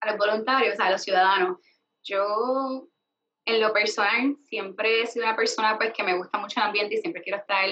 a 0.00 0.10
los 0.10 0.18
voluntarios, 0.18 0.78
a 0.78 0.90
los 0.90 1.02
ciudadanos. 1.02 1.58
Yo, 2.02 2.88
en 3.44 3.60
lo 3.60 3.72
personal, 3.72 4.36
siempre 4.48 5.02
he 5.02 5.06
sido 5.06 5.26
una 5.26 5.36
persona 5.36 5.76
pues, 5.76 5.92
que 5.92 6.02
me 6.02 6.16
gusta 6.16 6.38
mucho 6.38 6.60
el 6.60 6.66
ambiente 6.66 6.94
y 6.94 6.98
siempre 6.98 7.22
quiero 7.22 7.38
estar 7.38 7.64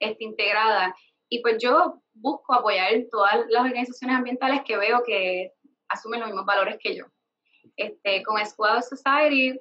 este, 0.00 0.24
integrada. 0.24 0.94
Y 1.28 1.40
pues 1.42 1.62
yo 1.62 2.02
busco 2.14 2.54
apoyar 2.54 2.92
todas 3.10 3.46
las 3.48 3.64
organizaciones 3.64 4.16
ambientales 4.16 4.62
que 4.64 4.76
veo 4.76 5.02
que 5.04 5.52
asumen 5.88 6.20
los 6.20 6.30
mismos 6.30 6.46
valores 6.46 6.78
que 6.80 6.96
yo. 6.96 7.04
Este, 7.76 8.22
con 8.22 8.44
Squad 8.44 8.82
Society, 8.82 9.58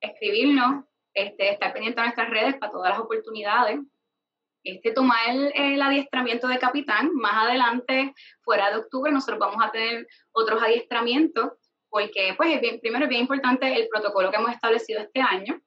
escribirnos, 0.00 0.84
este, 1.14 1.52
estar 1.52 1.72
pendiente 1.72 2.00
de 2.00 2.06
nuestras 2.06 2.30
redes 2.30 2.56
para 2.56 2.72
todas 2.72 2.90
las 2.90 3.00
oportunidades, 3.00 3.80
este, 4.64 4.92
tomar 4.92 5.18
el, 5.54 5.80
adiestramiento 5.80 6.48
de 6.48 6.58
capitán. 6.58 7.14
Más 7.14 7.46
adelante, 7.46 8.14
fuera 8.42 8.70
de 8.70 8.78
octubre, 8.78 9.10
nosotros 9.10 9.38
vamos 9.38 9.64
a 9.64 9.70
tener 9.70 10.06
otros 10.32 10.62
adiestramientos, 10.62 11.52
porque 11.88 12.34
pues 12.36 12.60
primero 12.80 13.04
es 13.04 13.08
bien 13.08 13.22
importante 13.22 13.74
el 13.74 13.88
protocolo 13.88 14.30
que 14.30 14.36
hemos 14.36 14.52
establecido 14.52 15.00
este 15.00 15.20
año. 15.20 15.60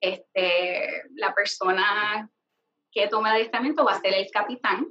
Este, 0.00 1.02
la 1.16 1.34
persona 1.34 2.30
que 2.90 3.08
tome 3.08 3.28
el 3.28 3.36
adiestramiento 3.36 3.84
va 3.84 3.92
a 3.92 4.00
ser 4.00 4.14
el 4.14 4.30
capitán. 4.30 4.86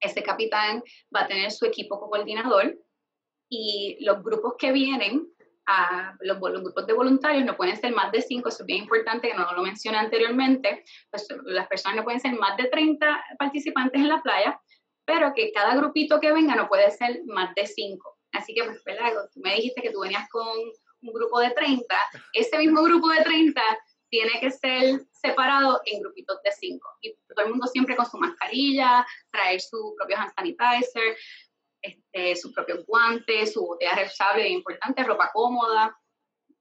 Ese 0.00 0.22
capitán 0.22 0.82
va 1.14 1.20
a 1.22 1.28
tener 1.28 1.50
su 1.50 1.64
equipo 1.66 2.00
coordinador 2.00 2.76
y 3.48 4.04
los 4.04 4.22
grupos 4.22 4.54
que 4.58 4.72
vienen 4.72 5.28
a 5.66 6.14
los, 6.20 6.38
grupos 6.40 6.86
de 6.86 6.92
voluntarios 6.92 7.44
no 7.44 7.56
pueden 7.56 7.76
ser 7.76 7.92
más 7.92 8.12
de 8.12 8.22
cinco, 8.22 8.48
eso 8.48 8.62
es 8.62 8.66
bien 8.66 8.82
importante, 8.82 9.28
que 9.28 9.34
no 9.34 9.50
lo 9.52 9.62
mencioné 9.62 9.98
anteriormente, 9.98 10.84
pues 11.10 11.26
las 11.44 11.68
personas 11.68 11.96
no 11.96 12.04
pueden 12.04 12.20
ser 12.20 12.34
más 12.34 12.56
de 12.56 12.64
30 12.64 13.24
participantes 13.38 14.00
en 14.00 14.08
la 14.08 14.22
playa, 14.22 14.60
pero 15.04 15.32
que 15.34 15.52
cada 15.52 15.74
grupito 15.76 16.20
que 16.20 16.32
venga 16.32 16.54
no 16.54 16.68
puede 16.68 16.90
ser 16.90 17.22
más 17.26 17.54
de 17.54 17.66
cinco. 17.66 18.18
Así 18.32 18.54
que, 18.54 18.64
pues, 18.64 18.82
¿verdad? 18.84 19.12
Tú 19.32 19.40
me 19.40 19.54
dijiste 19.54 19.82
que 19.82 19.90
tú 19.90 20.00
venías 20.00 20.28
con 20.28 20.46
un 20.46 21.12
grupo 21.12 21.40
de 21.40 21.50
30, 21.50 21.84
ese 22.32 22.58
mismo 22.58 22.82
grupo 22.82 23.08
de 23.10 23.22
30 23.22 23.60
tiene 24.08 24.38
que 24.40 24.50
ser 24.50 25.00
separado 25.10 25.80
en 25.86 26.00
grupitos 26.00 26.38
de 26.44 26.52
cinco. 26.52 26.88
Y 27.00 27.16
todo 27.34 27.46
el 27.46 27.50
mundo 27.50 27.66
siempre 27.66 27.96
con 27.96 28.06
su 28.06 28.16
mascarilla, 28.16 29.04
traer 29.32 29.60
su 29.60 29.94
propio 29.96 30.16
hand 30.16 30.32
sanitizer, 30.36 31.16
este, 31.84 32.34
sus 32.36 32.52
propios 32.52 32.84
guantes, 32.86 33.52
su 33.52 33.66
botella 33.66 33.94
reusable, 33.94 34.44
bien 34.44 34.54
importante, 34.54 35.04
ropa 35.04 35.30
cómoda. 35.32 35.94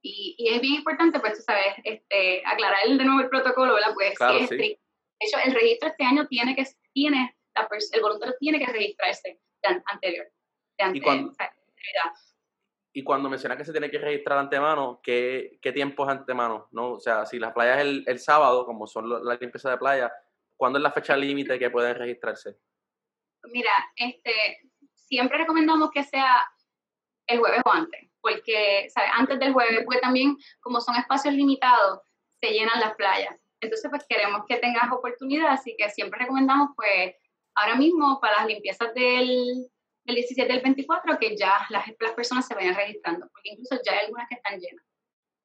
Y, 0.01 0.35
y, 0.37 0.49
es 0.49 0.59
bien 0.59 0.75
importante, 0.75 1.19
pues, 1.21 1.37
tú 1.37 1.43
sabes, 1.43 1.75
este, 1.85 2.43
aclarar 2.45 2.85
de 2.85 3.05
nuevo 3.05 3.21
el 3.21 3.29
protocolo, 3.29 3.73
¿verdad? 3.73 3.93
Pues 3.93 4.15
sí, 4.49 4.57
De 4.57 4.79
hecho, 5.19 5.37
el 5.45 5.53
registro 5.53 5.89
este 5.89 6.03
año 6.03 6.27
tiene 6.27 6.55
que, 6.55 6.65
tiene, 6.91 7.37
la 7.55 7.69
el 7.93 8.01
voluntario 8.01 8.35
tiene 8.37 8.59
que 8.59 8.71
registrarse 8.71 9.39
de 9.61 9.81
anterior. 9.85 10.27
¿Y, 10.93 10.99
cuando, 10.99 11.31
y 12.91 13.03
cuando 13.03 13.29
menciona 13.29 13.55
que 13.55 13.63
se 13.63 13.71
tiene 13.71 13.89
que 13.89 13.99
registrar 13.99 14.39
antemano, 14.39 14.99
¿qué, 15.01 15.57
qué 15.61 15.71
tiempo 15.71 16.03
es 16.03 16.09
antemano? 16.09 16.67
¿no? 16.71 16.93
O 16.93 16.99
sea, 16.99 17.25
si 17.25 17.39
la 17.39 17.53
playa 17.53 17.75
es 17.75 17.81
el, 17.81 18.03
el 18.05 18.19
sábado, 18.19 18.65
como 18.65 18.87
son 18.87 19.09
las 19.25 19.39
limpiezas 19.39 19.71
de 19.71 19.77
playa, 19.77 20.11
¿cuándo 20.57 20.79
es 20.79 20.83
la 20.83 20.91
fecha 20.91 21.15
límite 21.15 21.57
que 21.57 21.69
pueden 21.69 21.95
registrarse? 21.95 22.57
Mira, 23.51 23.71
este, 23.95 24.71
siempre 25.13 25.37
recomendamos 25.37 25.91
que 25.91 26.03
sea 26.03 26.43
el 27.27 27.39
jueves 27.39 27.61
o 27.63 27.71
antes, 27.71 28.09
porque 28.19 28.87
¿sabes? 28.89 29.11
antes 29.13 29.39
del 29.39 29.53
jueves, 29.53 29.83
pues 29.85 30.01
también 30.01 30.35
como 30.59 30.81
son 30.81 30.95
espacios 30.95 31.35
limitados, 31.35 31.99
se 32.41 32.51
llenan 32.51 32.79
las 32.79 32.95
playas. 32.95 33.35
Entonces, 33.61 33.89
pues 33.91 34.03
queremos 34.09 34.41
que 34.47 34.57
tengas 34.57 34.91
oportunidad, 34.91 35.51
así 35.51 35.75
que 35.77 35.89
siempre 35.89 36.19
recomendamos, 36.19 36.71
pues, 36.75 37.15
ahora 37.55 37.75
mismo 37.75 38.19
para 38.19 38.39
las 38.39 38.47
limpiezas 38.47 38.93
del, 38.95 39.69
del 40.03 40.15
17 40.15 40.51
del 40.51 40.61
24, 40.61 41.19
que 41.19 41.37
ya 41.37 41.65
las, 41.69 41.85
las 41.99 42.11
personas 42.13 42.47
se 42.47 42.55
vayan 42.55 42.75
registrando, 42.75 43.29
porque 43.31 43.51
incluso 43.51 43.79
ya 43.85 43.93
hay 43.93 44.05
algunas 44.05 44.27
que 44.27 44.35
están 44.35 44.59
llenas. 44.59 44.85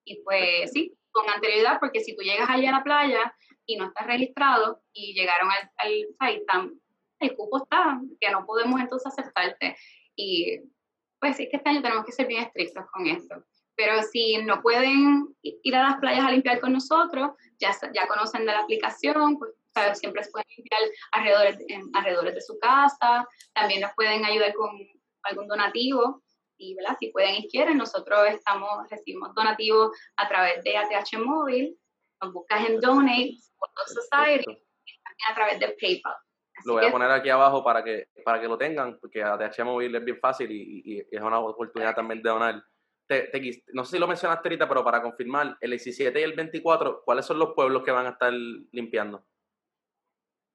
Y 0.04 0.22
pues 0.22 0.72
sí, 0.72 0.96
con 1.10 1.28
anterioridad, 1.28 1.78
porque 1.78 2.00
si 2.00 2.16
tú 2.16 2.22
llegas 2.22 2.48
allá 2.48 2.70
a 2.70 2.78
la 2.78 2.82
playa 2.82 3.34
y 3.66 3.76
no 3.76 3.86
estás 3.88 4.06
registrado 4.06 4.80
y 4.92 5.12
llegaron 5.12 5.50
al, 5.50 5.70
al 5.76 6.34
están 6.34 6.80
el 7.20 7.36
cupo 7.36 7.62
está, 7.62 8.00
que 8.20 8.30
no 8.30 8.46
podemos 8.46 8.80
entonces 8.80 9.12
aceptarte. 9.12 9.76
Y 10.16 10.60
pues 11.20 11.38
es 11.40 11.48
que 11.50 11.56
este 11.56 11.68
año 11.68 11.82
tenemos 11.82 12.04
que 12.04 12.12
ser 12.12 12.26
bien 12.26 12.44
estrictos 12.44 12.84
con 12.92 13.06
esto. 13.06 13.44
Pero 13.76 14.02
si 14.02 14.38
no 14.38 14.60
pueden 14.60 15.36
ir 15.42 15.76
a 15.76 15.82
las 15.82 15.96
playas 15.98 16.24
a 16.24 16.32
limpiar 16.32 16.60
con 16.60 16.72
nosotros, 16.72 17.30
ya, 17.58 17.76
ya 17.94 18.08
conocen 18.08 18.44
de 18.44 18.52
la 18.52 18.60
aplicación, 18.60 19.38
pues 19.38 19.52
siempre 19.94 20.24
se 20.24 20.30
pueden 20.30 20.46
limpiar 20.56 20.80
alrededor, 21.12 21.58
alrededor 21.94 22.34
de 22.34 22.40
su 22.40 22.58
casa, 22.58 23.28
también 23.52 23.82
nos 23.82 23.92
pueden 23.94 24.24
ayudar 24.24 24.52
con 24.54 24.70
algún 25.22 25.46
donativo 25.46 26.22
y 26.56 26.74
¿verdad? 26.74 26.96
si 26.98 27.08
pueden 27.12 27.36
y 27.36 27.48
quieren, 27.48 27.78
nosotros 27.78 28.26
estamos, 28.30 28.88
recibimos 28.90 29.32
donativos 29.34 29.96
a 30.16 30.28
través 30.28 30.64
de 30.64 30.76
ATH 30.76 31.16
Móvil, 31.24 31.78
nos 32.20 32.32
buscas 32.32 32.68
en 32.68 32.80
Donate, 32.80 33.36
Society, 33.86 34.50
y 34.50 35.02
también 35.02 35.30
a 35.30 35.34
través 35.36 35.60
de 35.60 35.68
PayPal 35.80 36.16
lo 36.64 36.74
voy 36.74 36.84
a 36.84 36.90
poner 36.90 37.10
aquí 37.10 37.28
abajo 37.28 37.62
para 37.62 37.82
que, 37.82 38.08
para 38.24 38.40
que 38.40 38.48
lo 38.48 38.58
tengan, 38.58 38.98
porque 38.98 39.22
ATH 39.22 39.64
Móvil 39.64 39.94
es 39.94 40.04
bien 40.04 40.18
fácil 40.18 40.50
y, 40.50 41.06
es 41.10 41.20
una 41.20 41.38
oportunidad 41.38 41.94
también 41.94 42.22
de 42.22 42.30
donar. 42.30 42.62
no 43.72 43.84
sé 43.84 43.90
si 43.90 43.98
lo 43.98 44.06
mencionaste 44.06 44.48
ahorita, 44.48 44.68
pero 44.68 44.84
para 44.84 45.02
confirmar, 45.02 45.56
el 45.60 45.70
17 45.70 46.20
y 46.20 46.22
el 46.22 46.34
24, 46.34 47.02
¿cuáles 47.04 47.26
son 47.26 47.38
los 47.38 47.54
pueblos 47.54 47.82
que 47.82 47.90
van 47.90 48.06
a 48.06 48.10
estar 48.10 48.32
limpiando? 48.32 49.24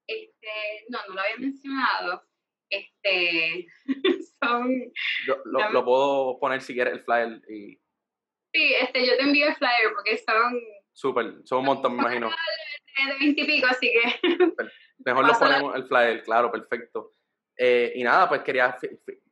Este, 0.08 0.86
no, 0.90 1.00
no 1.08 1.16
lo 1.16 1.22
había 1.22 1.38
mencionado. 1.38 2.24
Este, 2.70 3.68
son... 4.42 4.92
lo, 5.46 5.86
puedo 5.86 6.40
poner 6.40 6.62
si 6.62 6.74
quieres 6.74 6.94
el 6.94 7.04
flyer. 7.04 7.42
Y... 7.50 7.80
Sí, 8.54 8.74
este, 8.82 9.06
yo 9.06 9.18
te 9.18 9.24
envío 9.24 9.48
el 9.48 9.56
flyer 9.56 9.94
porque 9.94 10.18
son... 10.18 10.60
Súper, 10.92 11.42
son 11.46 11.60
un 11.60 11.66
montón, 11.66 11.96
me 11.96 12.02
imagino. 12.02 12.30
De 12.30 13.16
20 13.20 13.42
y 13.42 13.46
pico, 13.46 13.68
así 13.68 13.92
que... 13.92 14.54
Mejor 15.06 15.26
lo 15.26 15.34
ponemos 15.34 15.76
el 15.76 15.86
flyer, 15.86 16.24
claro, 16.24 16.52
perfecto. 16.52 17.14
Eh, 17.58 17.94
y 17.96 18.04
nada, 18.04 18.28
pues 18.28 18.42
quería, 18.42 18.76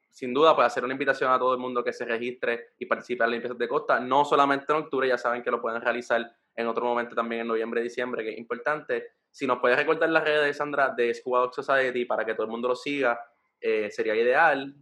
sin 0.09 0.33
duda, 0.33 0.55
pues 0.55 0.67
hacer 0.67 0.83
una 0.83 0.93
invitación 0.93 1.31
a 1.31 1.39
todo 1.39 1.53
el 1.53 1.59
mundo 1.59 1.83
que 1.83 1.93
se 1.93 2.05
registre 2.05 2.73
y 2.77 2.85
participe 2.85 3.23
en 3.23 3.29
la 3.29 3.33
limpieza 3.35 3.55
de 3.55 3.67
costa, 3.67 3.99
no 3.99 4.25
solamente 4.25 4.65
en 4.69 4.79
octubre, 4.79 5.07
ya 5.07 5.17
saben 5.17 5.41
que 5.41 5.51
lo 5.51 5.61
pueden 5.61 5.81
realizar 5.81 6.29
en 6.55 6.67
otro 6.67 6.85
momento 6.85 7.15
también 7.15 7.41
en 7.41 7.47
noviembre 7.47 7.81
diciembre, 7.81 8.23
que 8.23 8.31
es 8.31 8.37
importante. 8.37 9.13
Si 9.31 9.47
nos 9.47 9.59
puedes 9.59 9.77
recordar 9.77 10.09
las 10.09 10.23
redes 10.23 10.45
de 10.45 10.53
Sandra 10.53 10.89
de 10.89 11.13
Scuba 11.13 11.39
Dog 11.39 11.53
Society 11.53 12.05
para 12.05 12.25
que 12.25 12.33
todo 12.33 12.45
el 12.45 12.51
mundo 12.51 12.67
lo 12.67 12.75
siga, 12.75 13.19
eh, 13.59 13.89
sería 13.89 14.15
ideal. 14.15 14.75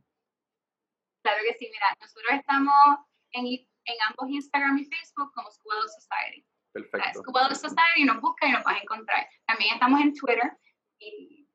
Claro 1.22 1.40
que 1.48 1.54
sí, 1.54 1.70
mira, 1.72 1.86
nosotros 2.02 2.32
estamos 2.34 2.98
en, 3.32 3.46
en 3.46 3.96
ambos 4.10 4.30
Instagram 4.30 4.80
y 4.80 4.86
Facebook 4.86 5.32
como 5.36 5.52
Scuba 5.52 5.76
Dog 5.76 5.90
Society. 5.90 6.46
Perfecto. 6.72 7.22
Scuba 7.22 7.44
Dog 7.44 7.56
Society 7.56 8.06
nos 8.06 8.20
busca 8.22 8.48
y 8.48 8.52
nos 8.52 8.64
vas 8.64 8.76
a 8.76 8.80
encontrar. 8.80 9.28
También 9.46 9.76
estamos 9.76 10.02
en 10.02 10.14
Twitter 10.16 10.52
y 11.00 11.48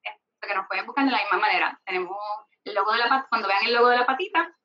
que 0.47 0.55
nos 0.55 0.67
pueden 0.67 0.87
buscar 0.87 1.05
de 1.05 1.11
la 1.11 1.23
misma 1.23 1.39
manera. 1.39 1.81
Tenemos 1.85 2.17
el 2.65 2.75
logo 2.75 2.93
de 2.93 2.99
la 2.99 3.09
patita, 3.09 3.29
cuando 3.29 3.49
vean 3.49 3.67
el 3.67 3.75
logo 3.75 3.89
de 3.89 3.97
la 3.97 4.07
patita, 4.07 4.57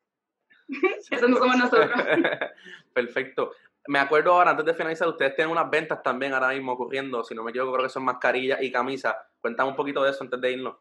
eso 1.11 1.27
no 1.27 1.37
somos 1.37 1.57
nosotros. 1.57 1.91
Perfecto. 2.93 3.51
Me 3.87 3.99
acuerdo 3.99 4.33
ahora, 4.33 4.51
antes 4.51 4.65
de 4.65 4.73
finalizar, 4.73 5.07
ustedes 5.07 5.35
tienen 5.35 5.51
unas 5.51 5.69
ventas 5.69 6.03
también 6.03 6.33
ahora 6.33 6.49
mismo 6.49 6.73
ocurriendo, 6.73 7.23
si 7.23 7.33
no 7.33 7.43
me 7.43 7.51
equivoco, 7.51 7.73
creo 7.73 7.85
que 7.85 7.93
son 7.93 8.03
mascarillas 8.03 8.61
y 8.61 8.71
camisas. 8.71 9.15
Cuéntame 9.41 9.69
un 9.69 9.75
poquito 9.75 10.03
de 10.03 10.11
eso 10.11 10.23
antes 10.23 10.39
de 10.39 10.51
irnos. 10.51 10.77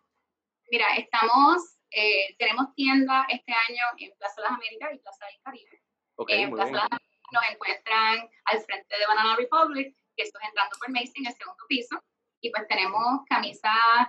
Mira, 0.71 0.95
estamos, 0.97 1.79
eh, 1.91 2.37
tenemos 2.39 2.75
tienda 2.75 3.25
este 3.31 3.53
año 3.53 3.83
en 3.99 4.13
Plaza 4.19 4.43
Las 4.43 4.53
Américas 4.53 4.91
y 4.93 4.99
Plaza 4.99 5.25
del 5.27 5.41
Caribe. 5.43 5.83
en 6.29 6.51
Plaza 6.51 6.73
Las 6.73 6.85
Américas 6.85 7.09
nos 7.31 7.51
encuentran 7.51 8.31
al 8.45 8.61
frente 8.61 8.99
de 8.99 9.07
Banana 9.07 9.37
Republic, 9.37 9.95
que 10.17 10.23
esto 10.23 10.39
es 10.41 10.49
entrando 10.49 10.77
por 10.79 10.91
Macy 10.91 11.13
en 11.17 11.27
el 11.27 11.35
segundo 11.35 11.65
piso. 11.69 12.03
Y 12.41 12.51
pues 12.51 12.67
tenemos 12.69 13.25
camisas 13.29 14.09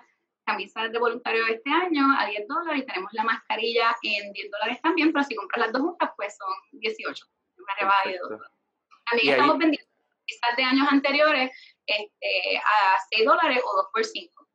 camisas 0.49 0.91
de 0.91 0.99
voluntarios 0.99 1.47
este 1.49 1.69
año 1.69 2.03
a 2.17 2.25
10 2.25 2.47
dólares 2.47 2.81
y 2.81 2.85
tenemos 2.85 3.13
la 3.13 3.23
mascarilla 3.23 3.95
en 4.01 4.33
10 4.33 4.51
dólares 4.51 4.81
también, 4.81 5.13
pero 5.13 5.23
si 5.23 5.35
compras 5.35 5.65
las 5.65 5.71
dos 5.71 5.81
juntas, 5.81 6.09
pues 6.15 6.35
son 6.35 6.79
18, 6.79 7.25
una 7.57 7.75
rebaja 7.79 8.09
de 8.09 8.17
2 8.17 8.29
dólares. 8.29 8.57
También 9.05 9.33
estamos 9.33 9.57
vendiendo 9.59 9.89
camisas 10.25 10.57
de 10.57 10.63
años 10.63 10.87
anteriores 10.91 11.51
este, 11.85 12.57
a 12.57 12.97
6 13.11 13.25
dólares 13.25 13.61
o 13.63 13.77
2 13.77 13.85
por 13.93 14.03
5. 14.03 14.47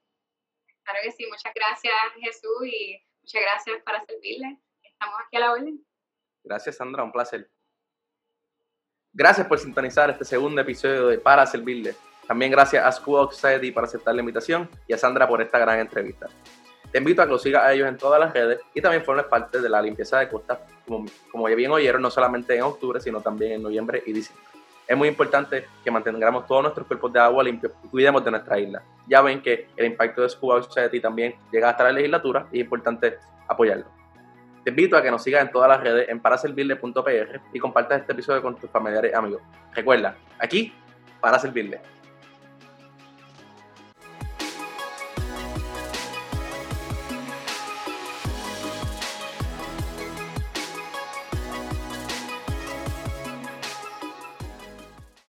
Claro 0.83 0.99
que 1.03 1.11
sí, 1.11 1.25
muchas 1.27 1.53
gracias 1.53 1.93
Jesús 2.19 2.65
y 2.65 2.99
muchas 3.21 3.41
gracias 3.41 3.83
para 3.83 4.03
servirle. 4.05 4.59
Estamos 4.81 5.15
aquí 5.25 5.37
a 5.37 5.39
la 5.39 5.51
orden. 5.51 5.85
Gracias 6.43 6.77
Sandra, 6.77 7.03
un 7.03 7.11
placer. 7.11 7.49
Gracias 9.13 9.47
por 9.47 9.59
sintonizar 9.59 10.09
este 10.09 10.25
segundo 10.25 10.59
episodio 10.61 11.07
de 11.07 11.19
Para 11.19 11.45
Servirle. 11.45 11.95
También 12.27 12.51
gracias 12.51 12.83
a 12.83 12.91
School 12.91 13.29
Society 13.31 13.71
por 13.71 13.83
aceptar 13.83 14.15
la 14.15 14.21
invitación 14.21 14.69
y 14.87 14.93
a 14.93 14.97
Sandra 14.97 15.27
por 15.27 15.41
esta 15.41 15.59
gran 15.59 15.79
entrevista. 15.79 16.27
Te 16.91 16.97
invito 16.97 17.21
a 17.21 17.25
que 17.25 17.31
lo 17.31 17.39
sigas 17.39 17.63
a 17.63 17.73
ellos 17.73 17.87
en 17.87 17.97
todas 17.97 18.19
las 18.19 18.33
redes 18.33 18.59
y 18.73 18.81
también 18.81 19.03
formes 19.03 19.25
parte 19.25 19.61
de 19.61 19.69
la 19.69 19.81
limpieza 19.81 20.19
de 20.19 20.29
costas, 20.29 20.59
como, 20.87 21.05
como 21.31 21.49
ya 21.49 21.55
bien 21.55 21.71
oyeron, 21.71 22.01
no 22.01 22.09
solamente 22.09 22.55
en 22.55 22.61
octubre, 22.63 22.99
sino 22.99 23.21
también 23.21 23.53
en 23.53 23.63
noviembre 23.63 24.03
y 24.05 24.13
diciembre 24.13 24.52
es 24.87 24.97
muy 24.97 25.07
importante 25.07 25.65
que 25.83 25.91
mantengamos 25.91 26.45
todos 26.45 26.61
nuestros 26.61 26.87
cuerpos 26.87 27.13
de 27.13 27.19
agua 27.19 27.43
limpios 27.43 27.73
y 27.83 27.87
cuidemos 27.87 28.23
de 28.23 28.31
nuestra 28.31 28.59
isla. 28.59 28.83
Ya 29.07 29.21
ven 29.21 29.41
que 29.41 29.69
el 29.75 29.85
impacto 29.85 30.21
de 30.21 30.29
Scuba 30.29 30.61
Society 30.61 30.99
también 30.99 31.35
llega 31.51 31.69
hasta 31.69 31.85
la 31.85 31.91
legislatura 31.91 32.47
y 32.51 32.59
es 32.59 32.63
importante 32.65 33.17
apoyarlo. 33.47 33.85
Te 34.63 34.69
invito 34.69 34.95
a 34.95 35.01
que 35.01 35.11
nos 35.11 35.23
sigas 35.23 35.41
en 35.41 35.51
todas 35.51 35.67
las 35.67 35.81
redes 35.81 36.07
en 36.09 36.21
paraservirle.pr 36.21 37.41
y 37.53 37.59
compartas 37.59 38.01
este 38.01 38.13
episodio 38.13 38.41
con 38.41 38.55
tus 38.55 38.69
familiares 38.69 39.11
y 39.13 39.15
amigos. 39.15 39.41
Recuerda, 39.73 40.15
aquí 40.39 40.73
para 41.19 41.37
servirle. 41.39 41.81